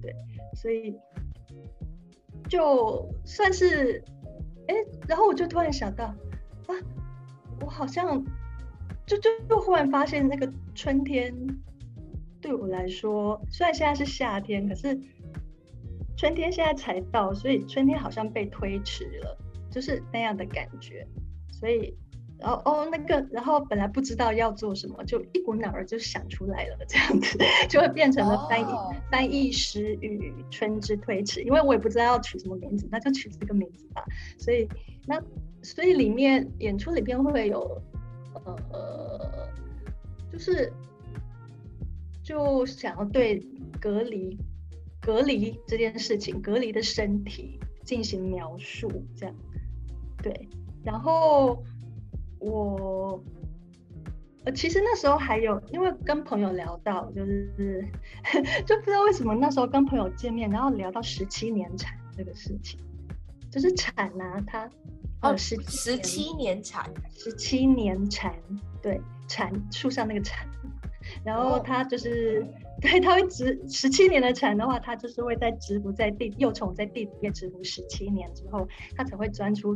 [0.01, 0.13] 对，
[0.55, 0.93] 所以
[2.49, 4.03] 就算是，
[4.67, 4.75] 哎，
[5.07, 6.73] 然后我就突然想到，啊，
[7.61, 8.23] 我好像
[9.05, 11.33] 就就就忽然发现那个春天
[12.41, 14.99] 对我来说，虽然现在是夏天，可是
[16.17, 19.37] 春天现在才到，所以春天好像被推迟了，
[19.69, 21.07] 就是那样的感觉。
[21.51, 21.95] 所以，
[22.45, 28.65] 然后哦，那个，然后本来不知道要做什么，就一股脑儿就想出来了，这样子 就会变成了翻译
[29.09, 31.41] 翻译师与春之推迟。
[31.41, 34.05] 因为我也不知道要取什么名字，那就取这个名字吧。
[34.37, 34.69] 所以
[35.07, 35.19] 那
[35.63, 37.81] 所以里面演出里边会有
[38.71, 39.49] 呃，
[40.31, 40.71] 就是
[42.23, 43.43] 就想要对
[43.81, 44.37] 隔离。
[45.01, 49.35] 隔离这件事情，隔离的身体进行描述，这样，
[50.23, 50.49] 对。
[50.83, 51.63] 然后
[52.39, 53.21] 我，
[54.43, 57.87] 呃，其实那时候还有，因为跟朋友聊到，就是
[58.65, 62.79] 就不知道为什么那时候跟朋友见面，然后聊到十七年产这个事情，
[63.51, 64.69] 就是产啊，它
[65.21, 68.33] 哦，十十七年产，十七年产，
[68.81, 70.47] 对，产树上那个产，
[71.23, 72.45] 然后它就是。
[72.81, 78.67] 对，它会植十七年的蝉的话，它就是会在植伏在地幼虫在地里面植伏十七年之后，
[78.97, 79.73] 它才会钻出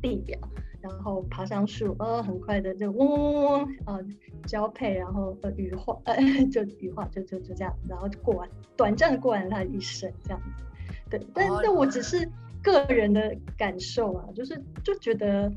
[0.00, 0.40] 地表，
[0.88, 4.04] 然后爬上树，呃，很快的就嗡嗡嗡嗡，呃，
[4.46, 6.16] 交配，然后呃羽化，呃，
[6.50, 10.64] 就羽化，就就就这样，然后就过完短暂的过完它的一生这样子。
[11.10, 12.28] 对，但但我只是
[12.62, 15.52] 个人的感受啊，就是就觉得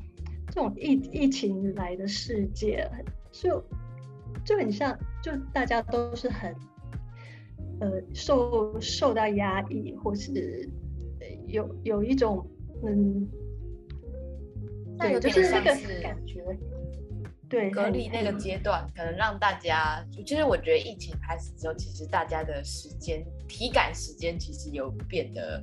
[0.48, 2.90] 这种疫疫情来的世界
[3.32, 3.64] 就。
[4.46, 6.56] 就很像，就大家都是很，
[7.82, 10.68] 呃，受受到压抑，或是
[11.46, 12.48] 有有一种，
[12.84, 13.28] 嗯，
[15.00, 15.66] 对，就是那个
[16.02, 16.44] 感觉，
[17.48, 25.62] 对，隔离那个阶段，可能让大家，其实我觉得疫情开始之后，其实大家的时间体感时间其实有变得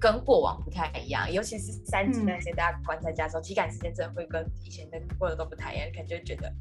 [0.00, 6.52] 跟过往不太一样，尤其是三级那些大家关在家的时候，体感时间真的会跟以前的过得都不太一样，可能就觉得。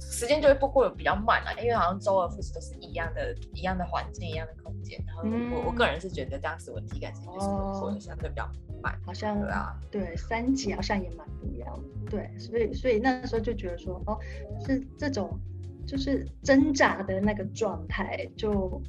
[0.00, 4.96] 时间就会不过得比较慢啊，因为好像周而复始都是一样的、一样的环境、一样的空间。
[5.04, 7.46] 然后我我个人是觉得当时我体感时间就是
[7.80, 8.48] 过得相对比较
[8.82, 12.10] 慢，好像对啊，对三级好像也蛮不一样的。
[12.10, 14.18] 对，所以所以那时候就觉得说，哦，
[14.66, 15.38] 是这种
[15.86, 18.82] 就是挣扎的那个状态，就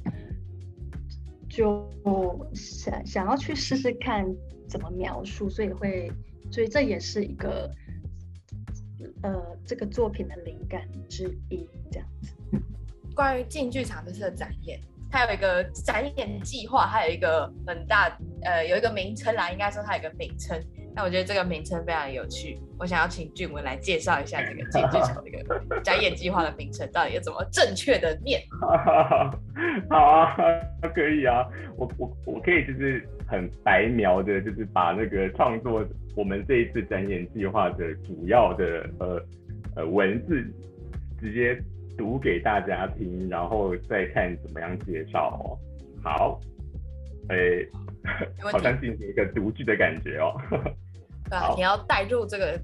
[1.48, 1.88] 就
[2.52, 4.26] 想想要去试试看
[4.68, 6.12] 怎么描述，所以会，
[6.50, 7.70] 所以这也是一个。
[9.22, 12.32] 呃，这个作品的灵感之一，这样子。
[13.14, 14.80] 关于进剧场这次的展演，
[15.14, 18.10] 它有一个展演计划，还有一个很大，
[18.42, 20.60] 呃，有一个名称啦，应该说它有个名称。
[20.92, 28.42] 那我觉得这个名称非常有趣，我想要请俊文来介绍一下这个剪剧场这个展演计划的名称到底要怎么正确的念。
[29.88, 30.36] 好啊，
[30.92, 31.46] 可以啊，
[31.76, 35.86] 我我我可以就是很白描的，就是把那个创作。
[36.16, 39.22] 我们这一次展演计划的主要的呃
[39.76, 40.44] 呃文字
[41.20, 41.56] 直接
[41.96, 45.58] 读给大家听，然后再看怎么样介绍哦。
[46.02, 46.40] 好，
[47.28, 47.68] 诶，
[48.40, 50.34] 好像进行一个读剧的感觉哦。
[51.30, 52.60] 对，你要带入这个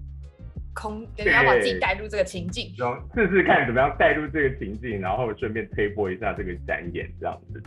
[0.75, 2.75] 空，你要把自己带入这个情境，
[3.15, 7.63] 试试看怎么样带入这个情境，然后顺便推播一下这个展演这样子。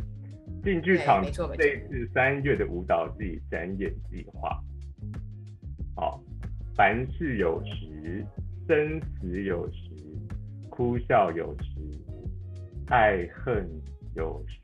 [0.64, 1.22] 进剧场
[1.58, 4.58] 这一次三月的舞蹈季展演计划。
[5.96, 6.24] 好，
[6.76, 8.26] 凡事有时，
[8.68, 9.83] 生死有时，
[10.76, 11.66] 哭笑有时，
[12.88, 13.70] 爱恨
[14.16, 14.60] 有时，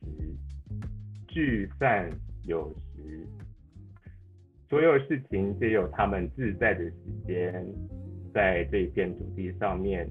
[1.27, 2.09] 聚散
[2.45, 3.27] 有时，
[4.67, 6.95] 所有事情皆有他们自在的时
[7.27, 7.63] 间。
[8.33, 10.09] 在这片土地上面，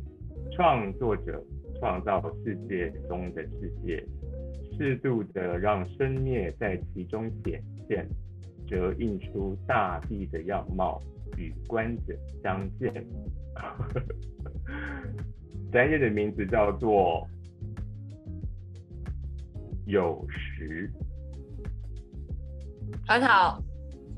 [0.52, 1.42] 创作者
[1.80, 4.00] 创造世界中的世界，
[4.76, 8.08] 适度的让生灭在其中显现。
[8.68, 11.02] 折映出大地的样貌
[11.36, 13.04] 与观者相见。
[15.72, 17.28] 展演的名字叫做
[19.86, 20.90] 有时，
[23.06, 23.62] 很好，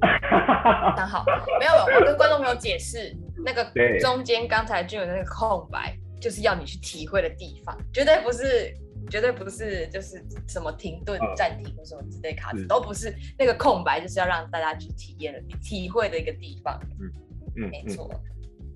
[0.96, 1.24] 很好。
[1.58, 8.74] 没有，我跟观众朋友解释，那个中间刚才就有那个空白，就是要你去体会的地方，绝对不是。
[9.08, 16.78] 绝对不是，就是什么停顿、暂停或什么之类卡子，都不是那个空白，就是要让大家去体验的、体会的一个地方。
[17.00, 17.10] 嗯
[17.56, 18.08] 嗯，没错。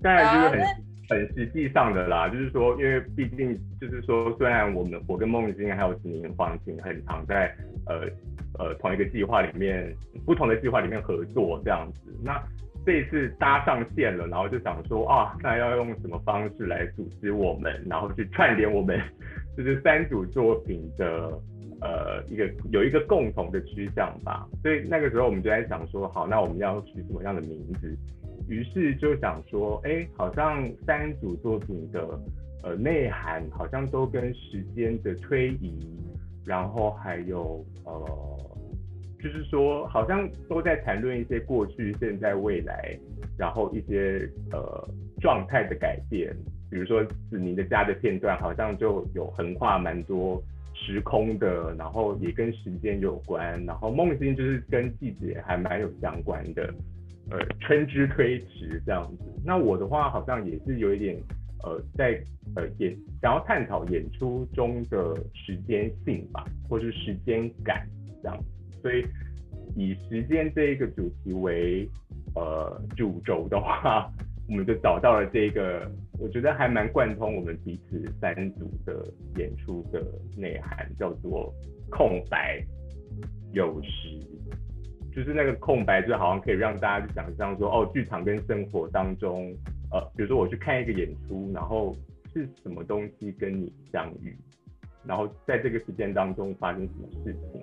[0.01, 0.59] 当然就是很
[1.09, 7.53] 很实际上的啦，就是说，因为毕竟就是说，虽然我们我跟梦晶还有子宁、黄晴很常在
[7.87, 8.01] 呃
[8.57, 9.93] 呃同一个计划里面，
[10.25, 12.41] 不同的计划里面合作这样子，那
[12.85, 18.99] 这一次搭上线了，然后就想说啊，那要用什么方式来组织我们，然后去串联我们。
[19.57, 21.31] 就是三组作品的
[21.85, 27.95] 呃一个有一个共同的趋向吧，所以那个时候我们就在想说，好，那我们要取什么样的名字？
[28.49, 32.19] 于是就想说，哎，好像三组作品的
[32.63, 35.79] 呃内涵好像都跟时间的推移，
[36.43, 37.91] 然后还有呃
[39.21, 42.97] 就是说好像都在谈论一些过去、现在、未来，
[43.37, 44.87] 然后一些呃
[45.19, 46.35] 状态的改变。
[46.69, 50.41] 比如说子宁的家的片段，好像就有横跨蛮多
[50.75, 53.63] 时空的，然后也跟时间有关。
[53.65, 56.73] 然后梦境就是跟季节还蛮有相关的，
[57.31, 59.23] 呃，春之推迟这样子。
[59.43, 61.17] 那我的话好像也是有一点。
[61.63, 62.21] 呃，在
[62.55, 67.87] 呃演想要探讨演出中的时间性吧，或是时间感
[68.21, 69.03] 这样子，所以
[69.75, 71.89] 以时间这一个主题为
[72.35, 74.07] 呃主轴的话，
[74.47, 79.05] 我们就找到了这个，我觉得还蛮贯通我们彼此三组的
[79.37, 80.03] 演出的
[80.37, 81.53] 内涵，叫做
[81.89, 82.63] 空白
[83.53, 84.19] 有时，
[85.13, 89.55] 就是那个空白，就好像可以让大家去想象说，哦，剧场跟生活当中。
[89.91, 91.95] 呃，比如说我去看一个演出，然后
[92.33, 94.35] 是什么东西跟你相遇，
[95.05, 97.61] 然后在这个时间当中发生什么事情，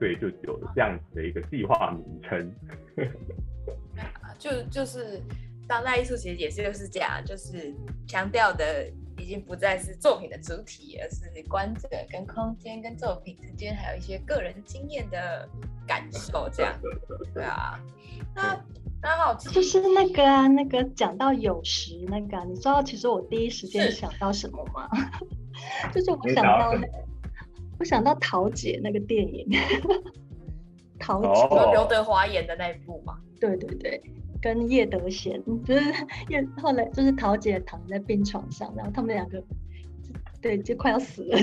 [0.00, 2.52] 对，就有这样子的一个计划名称。
[4.38, 5.20] 就就是
[5.68, 7.74] 当代艺术其实也是就是这样，就是
[8.06, 15.48] 强调的已经不再是作品的主体，而是观者跟空间跟作品之间还有一些个人经验的
[15.86, 16.74] 感受，这样。
[17.34, 17.78] 对啊，
[18.34, 18.58] 那。
[19.00, 24.88] 刚好就是那个啊，那个讲到有时那个，你知道其实我第一时间想到什么吗？
[25.94, 26.74] 就是我想到，
[27.78, 29.48] 我想到桃姐那个电影，
[30.98, 33.16] 桃姐刘德华演的那一部嘛。
[33.38, 34.02] 对对对，
[34.40, 35.92] 跟叶德娴，就是
[36.28, 39.42] 叶后来就是桃姐躺在病床上，然后他们两个。
[40.40, 41.36] 对，就快要死了，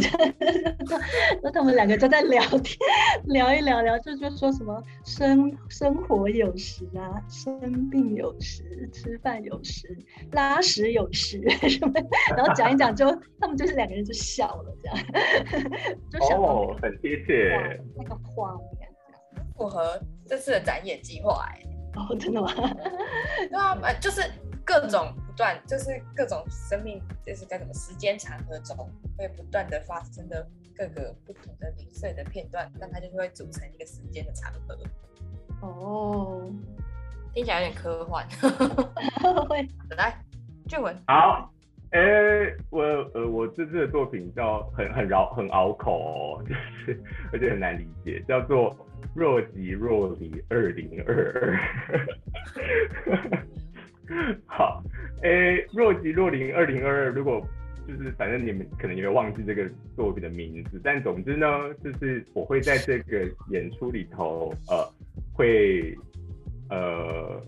[1.44, 2.78] 那他们两个就在聊天，
[3.26, 9.86] 聊一聊聊，就就说什么生生活有时啊，生病有时，吃饭有时，
[10.32, 11.94] 拉屎有时 什么，
[12.38, 13.06] 然后讲一讲，就
[13.38, 14.98] 他们就是两个人就笑了，这样，
[16.10, 18.90] 就想哦，很贴切，那个画面，
[19.58, 21.62] 符合这次的展演计划，哎，
[21.96, 22.52] 哦， 真的吗？
[23.50, 24.22] 对啊，就是。
[24.68, 28.76] 各种不断，就是各种生命，就是在什么时间长河中
[29.16, 30.44] 会不断的发生的
[30.76, 34.76] 各个不同的零碎的片段，但它就是会组成一个时间的长河。
[35.62, 36.50] 哦，
[37.32, 38.28] 听起来有点科幻。
[39.48, 40.20] 会，来，
[40.68, 40.98] 俊文。
[41.06, 41.54] 好，
[41.92, 42.02] 哎，
[42.72, 42.82] 我
[43.14, 47.00] 呃，我这次的作品叫很很绕很拗口，就是
[47.32, 48.76] 而且很难理解，叫做
[49.14, 51.60] 若即若离二零二二。
[54.46, 54.84] 好，
[55.24, 57.46] 诶，若即若离二零二二，如果
[57.88, 61.48] 就是反正你们可能也会忘记这个作品的名字，但总之呢，
[61.84, 64.94] 就是我会在这个演出里头，呃，
[65.34, 65.96] 会
[66.70, 67.42] 呃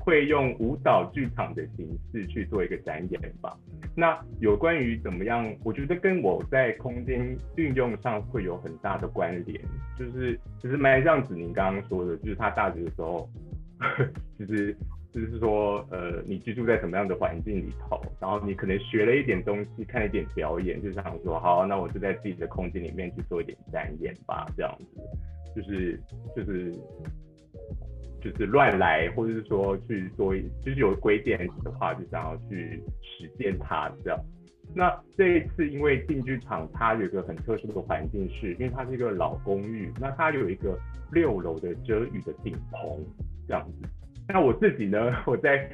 [0.00, 3.56] 会用舞蹈剧场的形式去做一个展演吧。
[3.94, 9.60] 那有关于怎么样，我觉得跟我在空间运用上会有很大的关联，
[9.98, 13.28] 就是其实蛮像子宁刚刚说的，就是他大学的时候，
[14.38, 14.76] 其 实。
[15.12, 25.02] 就是说，呃，你居住在什么样的环境里头，然后你可能学了一点东西，看一点表演，就想说，好，那我就在自己的空间里面去做一点展演吧，这样子，
[25.54, 26.00] 就是
[26.34, 26.72] 就是
[28.22, 34.18] 就是乱来，或者是说去做，就是有规定的话，就想要去实践它这样。
[34.74, 40.78] 那这一次，因为进剧场它有一个很特殊的环境，是因为它是一个老公寓，那它有一个
[41.10, 42.98] 六楼的遮雨的顶棚，
[43.46, 43.88] 这样子。
[44.28, 44.98] 那我自己呢？
[45.26, 45.68] 我在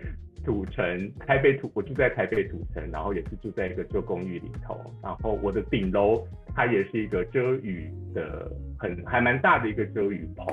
[0.45, 4.81] 土城，台北土，我住在台北土城，然后也是住在一个旧公寓里头。
[5.03, 10.47] 然后我的顶楼它也是一个遮雨的，很还蛮大的一个遮雨棚。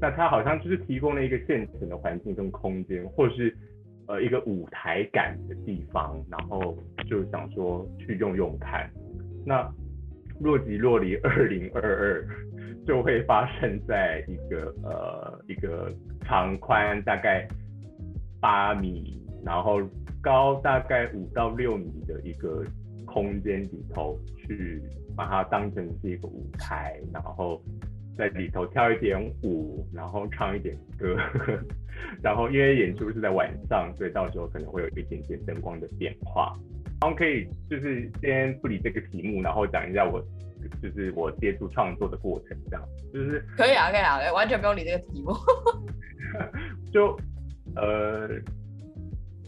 [0.00, 3.56] 那它好像就是提供了一个现成的环境跟空间，或是
[4.06, 6.22] 呃一个舞台感的地方。
[6.30, 6.76] 然后
[7.08, 8.90] 就想说去用用看。
[9.44, 9.68] 那
[10.40, 12.28] 若即若离二零二二
[12.86, 15.92] 就会发生在一个呃一个。
[16.28, 17.48] 长宽大概
[18.38, 19.80] 八米，然后
[20.20, 22.62] 高大概五到六米的一个
[23.06, 24.82] 空间里头，去
[25.16, 27.62] 把它当成是一个舞台，然后
[28.18, 31.16] 在里头跳一点舞，然后唱一点歌，
[32.20, 36.54] 然后因为演出是在晚上，所以到时候可能会有一点点灯光的变化。
[37.00, 40.22] 然后可以就是先不理这个题目，然后讲一下我。
[40.82, 45.32] 就是我接触创作的过程，这样就是可以啊，可以啊，完全不用理这个题目。
[46.92, 47.16] 就
[47.76, 48.28] 呃，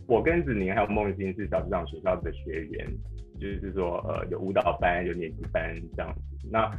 [0.07, 2.87] 我跟子宁还有梦欣是小剧场学校的学员，
[3.41, 6.71] 就是说呃有舞蹈班有年级班这样子，那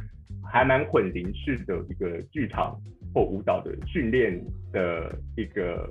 [0.42, 2.76] 还蛮混龄式的一个剧场
[3.14, 4.38] 或舞蹈的训练
[4.72, 5.88] 的一个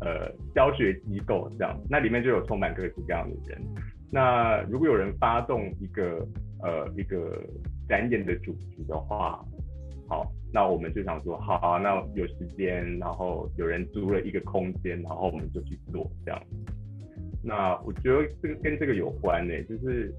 [0.00, 3.60] 呃教学机构这样，那里面就有充满各式各样的人。
[4.10, 6.26] 那如果有人发动一个
[6.62, 7.42] 呃一个
[7.88, 9.42] 展演的主题的话，
[10.08, 16.42] 好，那我们就想说，好，那有时间，然后有人租了一个空间，然后我们就去做这样。
[17.42, 20.12] 那我觉得这个跟这个有关呢，就是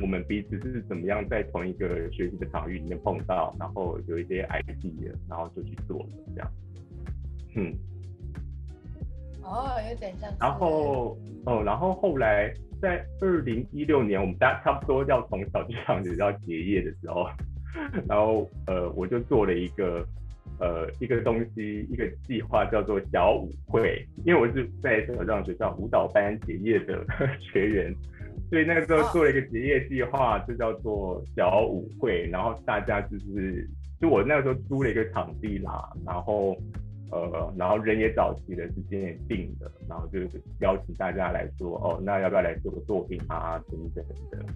[0.00, 6.52] 我们彼此是怎么样在同一个学习的场域里面碰到，然后有一些 idea，然后就去做了这样。
[7.54, 7.74] 嗯。
[9.42, 10.30] 哦，有点像。
[10.38, 17.28] 然后，哦，然后后来在二零一六年，我们大家差不多要从小剧场就要结业的时候，
[18.08, 20.06] 然后呃，我就做了一个
[20.60, 27.04] 呃一个东西，一个计划叫做小舞会，因为我是在小剧场学校舞蹈班结业的
[27.40, 27.94] 学员，
[28.50, 33.66] 所以那个时候做了一个结业计划，就叫做小舞会，然后大家就是
[34.00, 36.56] 就我那个时候租了一个场地啦，然后。
[37.12, 44.46] 呃，然后人也找齐了，时间也定了，然后就是邀请大家来说，哦，那要不要来做个作品啊，等等的。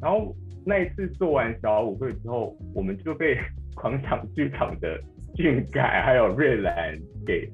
[0.00, 0.32] 然后
[0.64, 3.36] 那一次做完小舞会之后，我们就被
[3.74, 4.96] 广场剧场的
[5.34, 6.96] 俊凯还有瑞兰
[7.26, 7.50] 给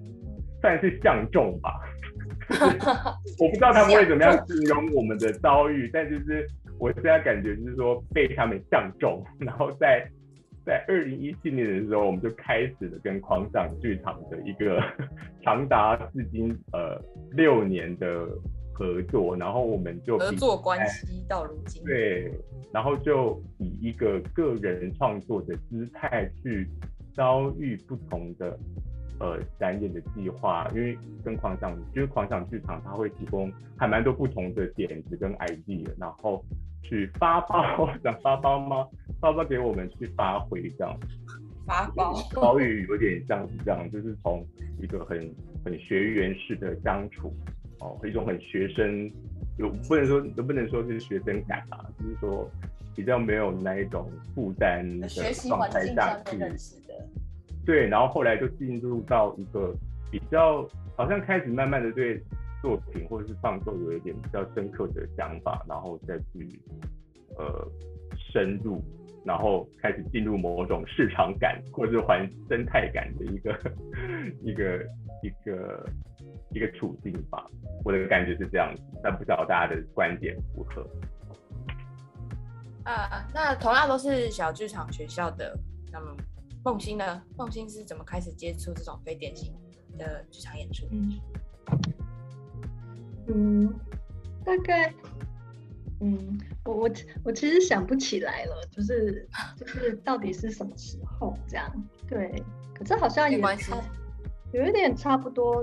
[0.61, 1.80] 算是相中吧。
[3.38, 6.46] 我不知道他们会怎么样形容我们的遭遇，但就是
[6.78, 10.07] 我现在感觉就是说被他们相中，然后在。
[10.62, 14.78] 在二零一七年的时候，我们就开始了跟狂想剧场的一个
[15.42, 17.01] 长达至今呃
[17.32, 18.28] 六年的
[18.74, 21.82] 合作，然后我们就合作关系到如今。
[21.82, 22.30] 对，
[22.74, 26.68] 然后就以一个个人创作的姿态去
[27.14, 28.57] 遭遇不同的
[29.21, 36.45] 呃展演的计划，因为跟狂想就是狂想剧场，它会提供还蛮多不同的点子跟 idea，然后
[36.83, 38.87] 去发包，想发包吗？
[39.21, 40.99] 发包给我们去发挥，这样
[41.66, 44.45] 发包遭遇有点像是这样，就是从
[44.81, 45.33] 一个很
[45.64, 47.33] 很学员式的相处，
[47.81, 49.11] 哦，一种很学生，
[49.59, 52.51] 有不能说能不能说是学生感啊，就是说
[52.97, 55.07] 比较没有那一种负担的
[55.47, 56.95] 状态下去认识的，
[57.71, 59.73] 对，然后后来就进入到一个
[60.11, 62.21] 比较好像开始慢慢的对
[62.61, 66.61] 作品或者是创作有一点比较深刻的想法，然后再去
[67.39, 67.64] 呃
[68.33, 68.83] 深入。
[69.23, 73.51] 然后开始进入某种市场感或者是环生态感的一个
[74.43, 74.83] 一个
[75.23, 75.87] 一个
[76.53, 77.47] 一个处境吧，
[77.85, 80.83] 我的感觉是这样子，但不知道大家的观点如何。
[82.83, 85.55] 啊，那同样都是小剧场学校的，
[85.93, 86.16] 那么
[86.64, 87.22] 梦欣呢？
[87.36, 89.52] 梦欣是怎么开始接触这种非典型
[89.98, 90.86] 的剧场演出？
[90.90, 91.20] 嗯，
[93.26, 93.74] 嗯，
[94.44, 94.92] 大概。
[96.02, 96.90] 嗯，我我
[97.22, 101.70] 我其实想不起来了，就是就是到底是什么时候这样？
[102.08, 102.42] 对，
[102.74, 103.76] 可是好像也差，
[104.54, 105.62] 有一点差不多，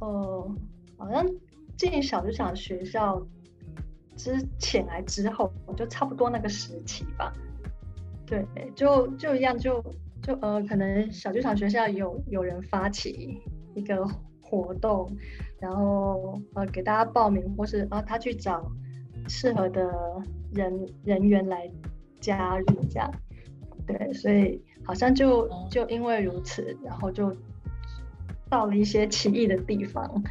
[0.00, 0.54] 呃，
[0.98, 1.26] 好像
[1.74, 3.26] 进小剧场学校
[4.14, 7.32] 之前来之后，就差不多那个时期吧。
[8.28, 9.82] 对，就就一样，就
[10.22, 13.40] 就呃，可能小剧场学校有有人发起
[13.74, 14.06] 一个
[14.40, 15.10] 活动，
[15.58, 18.70] 然后呃给大家报名，或是啊他去找。
[19.30, 19.92] 适合的
[20.54, 21.70] 人人员来
[22.18, 23.12] 加入，这样
[23.86, 27.36] 对，所以好像就就因为如此，然后就
[28.48, 30.22] 到了一些奇异的地方，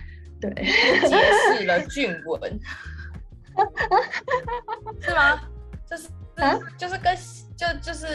[0.42, 0.66] 对，解
[1.60, 2.60] 释了 俊文，
[5.00, 5.42] 是吗？
[5.86, 6.10] 就是
[6.76, 7.16] 就是跟
[7.58, 8.06] 就就是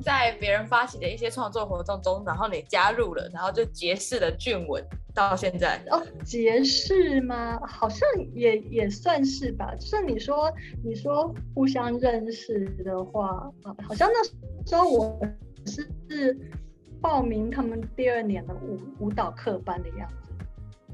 [0.00, 4.82] 在别人发起的一些创作活动中，然后你加入了，然后就结识了俊文。
[5.14, 7.60] 到现在哦，结识吗？
[7.66, 9.74] 好像也也算是吧。
[9.74, 10.50] 就是你说
[10.82, 13.28] 你说互相认识的话
[13.62, 15.20] 啊，好像那时候我
[15.66, 16.34] 是是
[16.98, 20.30] 报名他们第二年的舞舞蹈课班的样子。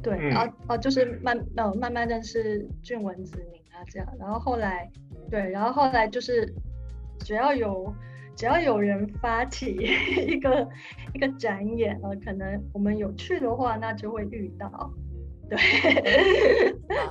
[0.02, 4.90] 对，然后哦就是慢呃慢慢认识俊文子宁啊这样，然后后来
[5.30, 6.52] 对，然后后来就是
[7.20, 7.92] 只要有。
[8.36, 9.74] 只要有人发起
[10.28, 10.68] 一个
[11.12, 14.94] 一个展演了，可能我们有去的话，那就会遇到，
[15.50, 15.58] 对，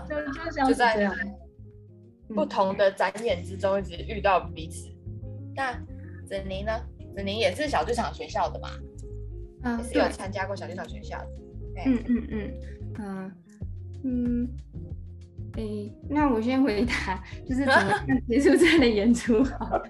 [0.07, 1.13] 就就像是这样，
[2.33, 4.89] 不同的展演之中一直遇到彼此。
[5.53, 5.73] 那
[6.25, 6.71] 子宁呢？
[7.13, 8.69] 子宁也是小剧场学校的嘛？
[9.63, 11.27] 嗯，是有参加过小剧场学校的。
[11.87, 12.53] 嗯嗯嗯
[12.99, 13.31] 嗯
[14.05, 14.49] 嗯。
[15.57, 17.91] 诶，那我先回答，就是怎么
[18.29, 19.69] 结束这样的演出好？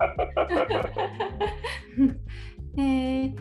[2.77, 3.33] 诶，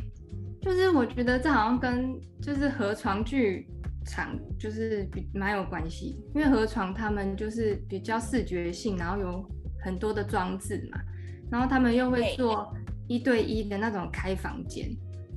[0.61, 3.69] 就是我觉得这好像跟就是河床剧
[4.05, 9.49] 场就是比蛮有关系，因为河床他们就是比较视觉性，然后有
[9.85, 10.99] 很多的装置嘛，
[11.51, 12.75] 然后他们又会做
[13.07, 14.89] 一对一的那种开房间，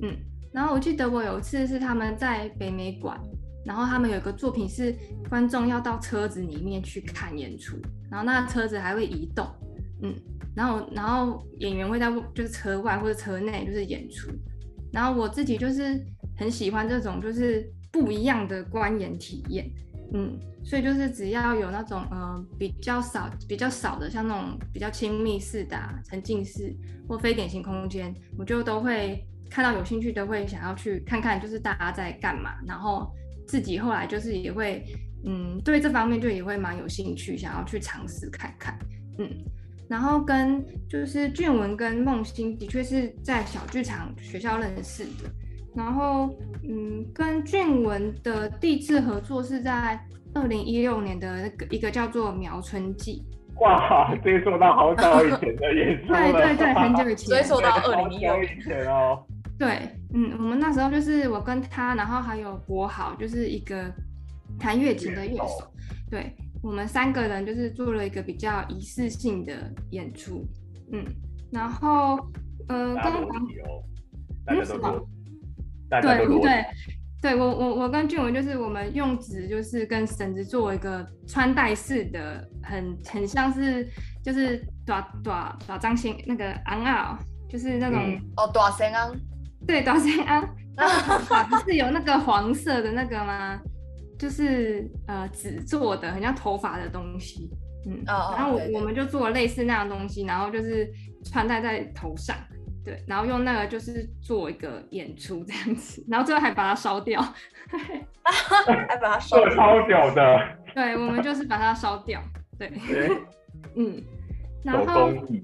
[0.02, 0.16] 嗯，
[0.52, 3.16] 然后我记得我有一次是他们在北美馆。
[3.64, 4.94] 然后他们有个作品是
[5.28, 7.76] 观众要到车子里面去看演出，
[8.10, 9.46] 然后那车子还会移动，
[10.02, 10.14] 嗯，
[10.54, 14.30] 然后然后演员会在就是车外或者车内就是演出，
[14.92, 16.00] 然后我自己就是
[16.36, 19.70] 很喜欢这种就是不一样的观演体验，
[20.14, 26.74] 嗯，所以就是只要有那种呃比较少比较少的像那种比较亲密式的沉浸式
[27.06, 33.12] 或非典型空间，我就都会看到有兴趣的会想要去看看，就是大家在干嘛，然后
[33.50, 34.84] 自己后来就是也会
[35.26, 38.78] 嗯对这方面就也会蛮有兴趣，想要去尝试看看，
[39.18, 39.28] 嗯。
[39.88, 45.28] 然后跟就是俊文跟梦欣的确是在小剧场学校认识的，
[45.74, 46.32] 然后
[46.62, 49.98] 嗯，跟俊文的第一次合作是在
[50.32, 53.24] 二零一六年的那个一个叫做苗春季。
[53.60, 56.22] 哇，追溯到好早以前的演出了。
[56.22, 57.28] 对对对，很久以前。
[57.28, 59.26] 追溯到二零一六年 哦。
[59.60, 63.92] 对，嗯，我们那时候就是我跟他，然后还有博豪，就是一个
[64.58, 65.70] 弹乐琴的乐手，
[66.10, 66.34] 对。
[66.62, 70.46] 我们三个人就是做了一个比较仪式性的演出，
[70.92, 71.02] 嗯，
[71.50, 72.18] 然后
[72.68, 73.48] 呃，跟黄
[74.46, 75.08] 嗯什么？
[75.88, 76.64] 对对
[77.22, 83.88] 对，我我我跟俊文就是我们用纸就是跟绳子做一个穿戴式的，很很像是
[84.22, 87.98] 就是短短短张星那个昂啊，就是那种
[88.36, 89.10] 哦短绳昂，
[89.66, 90.42] 对短身昂，
[91.48, 93.60] 不 是有那个黄色的那个吗？
[94.18, 97.50] 就是呃纸做的，很像头发的东西，
[97.86, 100.86] 嗯，然后我我们就做了类似那样东西，然后就是
[101.24, 102.36] 穿戴在头上，
[102.84, 107.18] 对，然后用那个就是做一个演出这样子，然后最后还把它烧掉，
[108.66, 110.38] 还把它烧超屌的，
[110.74, 112.22] 对，我们就是把它烧掉，
[112.58, 112.70] 对，
[113.76, 114.02] 嗯，
[114.64, 115.42] 手工艺，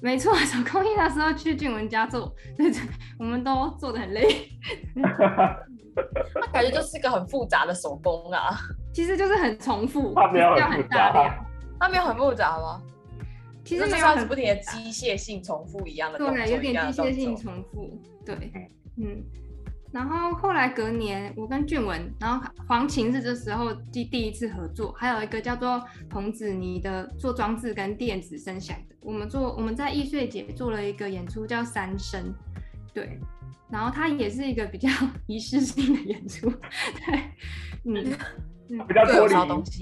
[0.00, 2.80] 没错，手工艺那时候去俊文家做，对对，
[3.18, 4.48] 我们都做的很累。
[4.94, 5.08] 那
[6.52, 8.58] 感觉就是个很复杂的手工啊，
[8.92, 11.46] 其实就是很重复，它没有很大量，
[11.80, 12.82] 它没有很复杂吗？
[13.64, 18.34] 其实没有很不停的机械性重复一样的，对，有点机械性重复，对，
[18.96, 19.22] 嗯。
[19.92, 32.34] 然后后来隔年，我跟俊文，然后黄琴是这时候第第一次合作，还有一个叫做彭子妮的做装置跟电子声响的，我们做我们在易碎节做了一个演出叫三声，
[32.92, 33.18] 对。
[33.70, 34.88] 然后它也是一个比较
[35.28, 36.48] 仪式性的演出，
[37.04, 37.22] 对，
[37.84, 38.16] 嗯，
[38.86, 39.34] 比较脱离，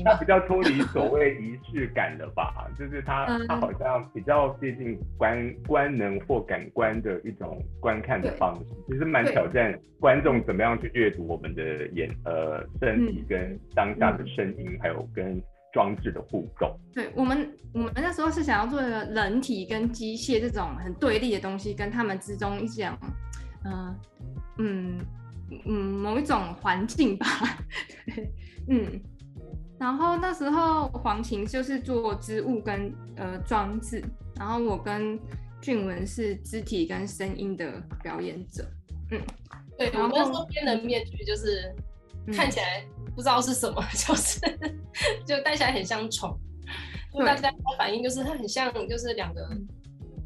[0.05, 16.78] 他比较脱离所谓仪式感的吧，就是他，他好像比较接近观观能或感官的一种观看的方式，其实蛮挑战观众怎么样去阅读我们的眼呃身体跟当下的声音，还有跟装置的互动。
[16.95, 22.87] 对我们我们那时候是想要做一个人体跟机械这种很对立的东西，跟他们之中一种。
[23.64, 23.97] 嗯
[24.59, 24.99] 嗯
[25.64, 27.26] 嗯，某一种环境吧，
[28.69, 29.01] 嗯，
[29.79, 34.05] 然后那时候黄琴就是做织物跟呃装置，
[34.37, 35.19] 然后我跟
[35.61, 38.64] 俊文是肢体跟声音的表演者，
[39.11, 39.21] 嗯，
[39.79, 41.75] 对，我们那边的面具就是
[42.33, 44.41] 看起来不知道是什么， 就是
[45.25, 46.39] 就戴起来很像虫，
[47.25, 49.49] 大家反应就是它很像，就是两个。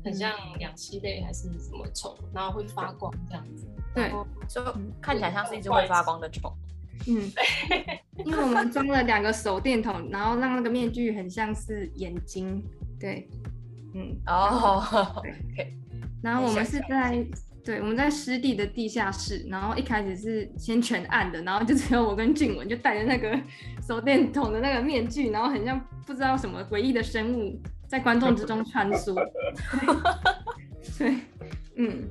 [0.03, 3.69] 很像两栖类还是什么虫，然后会发光这样子。
[3.95, 4.11] 对，
[4.49, 4.65] 就
[4.99, 6.51] 看起来像是一只会发光的虫。
[7.07, 7.33] 嗯，
[8.25, 12.63] 因为我们装了两个手电筒，然后让那个面具很像是眼睛。
[12.99, 13.29] 对，
[13.95, 15.23] 嗯，哦，
[15.55, 15.73] 对。
[16.23, 17.27] 然后我们是在
[17.65, 23.41] 对我们在湿地的地下室，然后一开始是先全暗的，然后就只有我跟俊文就戴着那个
[23.87, 27.61] 手电筒的那个面具，然后很像不知道什么诡异的生物。
[27.89, 29.13] 在观众之中穿梭，
[30.97, 31.17] 对，
[31.75, 32.09] 嗯，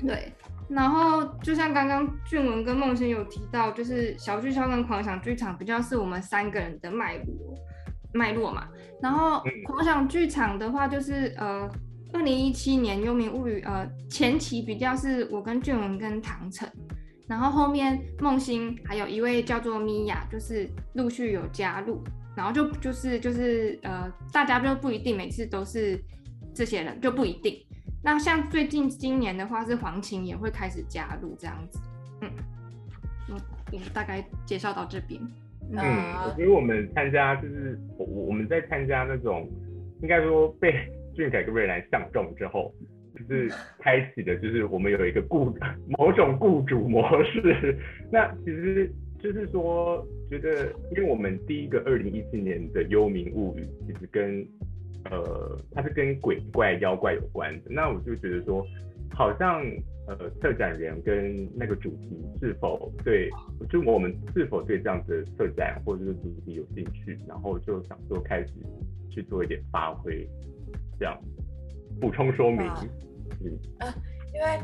[0.00, 0.32] 对，
[0.68, 7.54] 然后就像刚刚俊文跟梦欣有提到，就是小剧场跟狂想剧场比较是我们三个人的脉络
[8.14, 8.66] 脉络嘛。
[9.02, 11.68] 然后狂想剧场的话，就是呃，
[12.12, 16.70] 二零一七年《幽冥物语》呃前期比较是我跟俊文跟唐晨，
[17.26, 22.02] 然后后面梦欣还有一位叫做米娅，就是陆续有加入。
[22.34, 26.02] 然后就就是就是呃，大家就不一定每次都是
[26.54, 27.54] 这些人，就不一定。
[28.04, 31.78] 那像最近今年的话，是黄琴也会开始加入这样子。
[32.20, 32.30] 嗯，
[33.28, 33.34] 我
[33.72, 35.20] 我大概介绍到这边。
[35.70, 35.78] 嗯，
[36.24, 39.48] 我觉得我们参加就是我我们在参加那种
[40.02, 40.72] 应该说被
[41.14, 42.74] 俊凯跟瑞兰相中之后，
[43.14, 45.56] 就是开启的，就是我们有一个雇
[45.98, 47.78] 某种雇主模式。
[48.10, 48.92] 那其实。
[49.22, 54.44] 就是说，觉得因为我们第一个二零一七年的《幽冥物语》其实跟
[55.10, 57.70] 呃，它是跟鬼怪妖怪有关的。
[57.70, 58.66] 那我就觉得说，
[59.10, 59.62] 好像
[60.06, 63.30] 呃，策展人跟那个主题是否对，
[63.70, 68.52] 就我们是否对这样子的策展或者是主题有兴趣，然后就想说开始
[69.10, 70.28] 去做一点发挥。
[70.98, 71.16] 这样
[72.00, 72.60] 补充说明。
[73.40, 73.94] 嗯啊，
[74.34, 74.60] 因为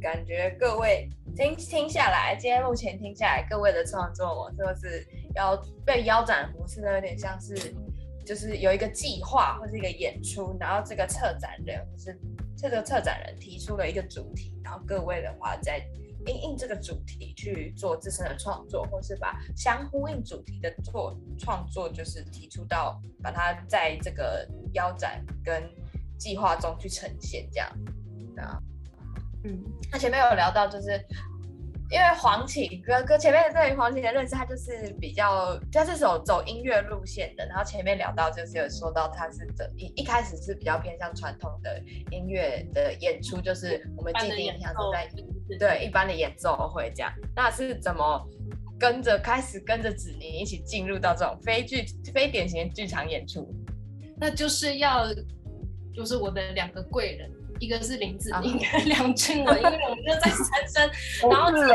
[0.00, 7.54] 感觉各位听听下来，今天目前听下来，各位的创作，就是要被腰斩服饰的，有点像是
[8.30, 12.16] 就是有一个计划或是一个演出，然后这个策展人或是
[12.56, 15.84] 这个策展人提出了一个主题，然后各位的话在。
[16.26, 25.66] 应应这个主题去做自身的创作，或是把相呼应主题的做创作，就是提出到把它在这个腰展跟
[26.18, 27.70] 计划中去呈现，这样
[28.36, 28.60] 啊，
[29.44, 31.02] 嗯，那前面有聊到就是。
[31.90, 37.44] 因为黄启哥哥前面对于黄启的认识，他就是比较他是走走音乐路线的。
[37.46, 41.82] 然后前面聊到就是有说到他是的一一开始是比较偏向传统的
[42.12, 45.10] 音乐的演出，就是我们既定印象是在
[45.58, 47.12] 对一般的演奏会这样。
[47.34, 48.24] 那是怎么
[48.78, 51.84] 跟着开始跟着子宁一起进入到这种非剧
[52.14, 53.52] 非典型的剧场演出？
[54.16, 55.06] 那就是要
[55.92, 57.28] 就是我的两个贵人。
[57.60, 58.58] 一个是林子颖，
[58.88, 60.90] 梁俊文，因为我们就在三生，
[61.30, 61.68] 然后是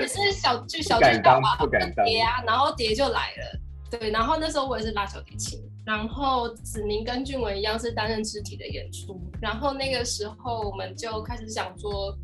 [0.00, 1.58] 也是小剧小剧场嘛，
[2.04, 3.60] 蝶啊，然后蝶就来了，
[3.90, 12.16] 对，然后那时候我也是拉小提琴，然后子宁跟俊文一样是担任肢体的演出，然后那个时候我们就开始想说，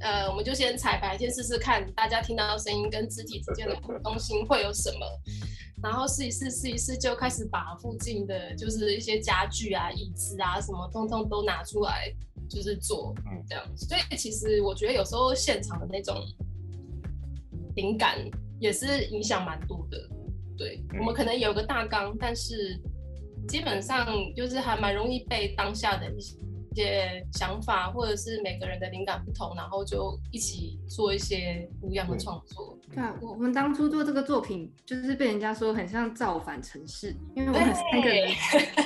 [0.00, 5.06] 呃，我们就先彩排，先试试看大家听到声音跟肢体之间的互动性会有什么。
[5.82, 12.12] 然后试一试，试一试，就开始把附近的就是一些家具啊、椅子啊什么，通通都拿出来，
[12.48, 13.14] 就是做，
[13.48, 13.64] 这样。
[13.76, 16.16] 所以其实我觉得有时候现场的那种
[17.74, 18.18] 灵感
[18.58, 19.98] 也是影响蛮多的。
[20.56, 22.80] 对我们可能有个大纲，但是
[23.46, 26.20] 基本上就是还蛮容易被当下的一
[26.76, 26.86] 些。
[26.86, 32.78] 些想法，或者是每个人的灵感不同，然后就一起做一些不一样的创作。
[32.92, 38.28] 对啊，我们当初做这个作品，就是被人家说很像造反城市，因为我们三个人，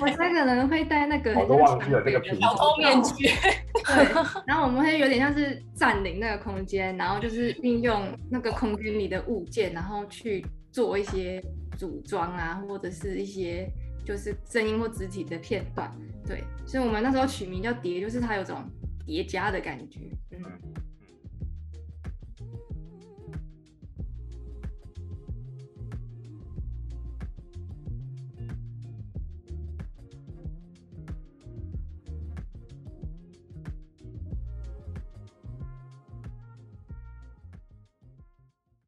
[0.00, 3.26] 我三个人会戴那个我都忘记了这个小偷面具，
[3.84, 11.42] 对，然后我们会有点像是占领那个空间，然后就是运用那个空间里的物件，然后去做一些
[11.76, 13.68] 组装啊，或者是一些。
[14.04, 15.90] 就是声音或肢体的片段，
[16.26, 18.64] 对，所以我们那时候取名叫叠，就是它有种
[19.06, 20.00] 叠加的感觉。
[20.32, 20.42] 嗯，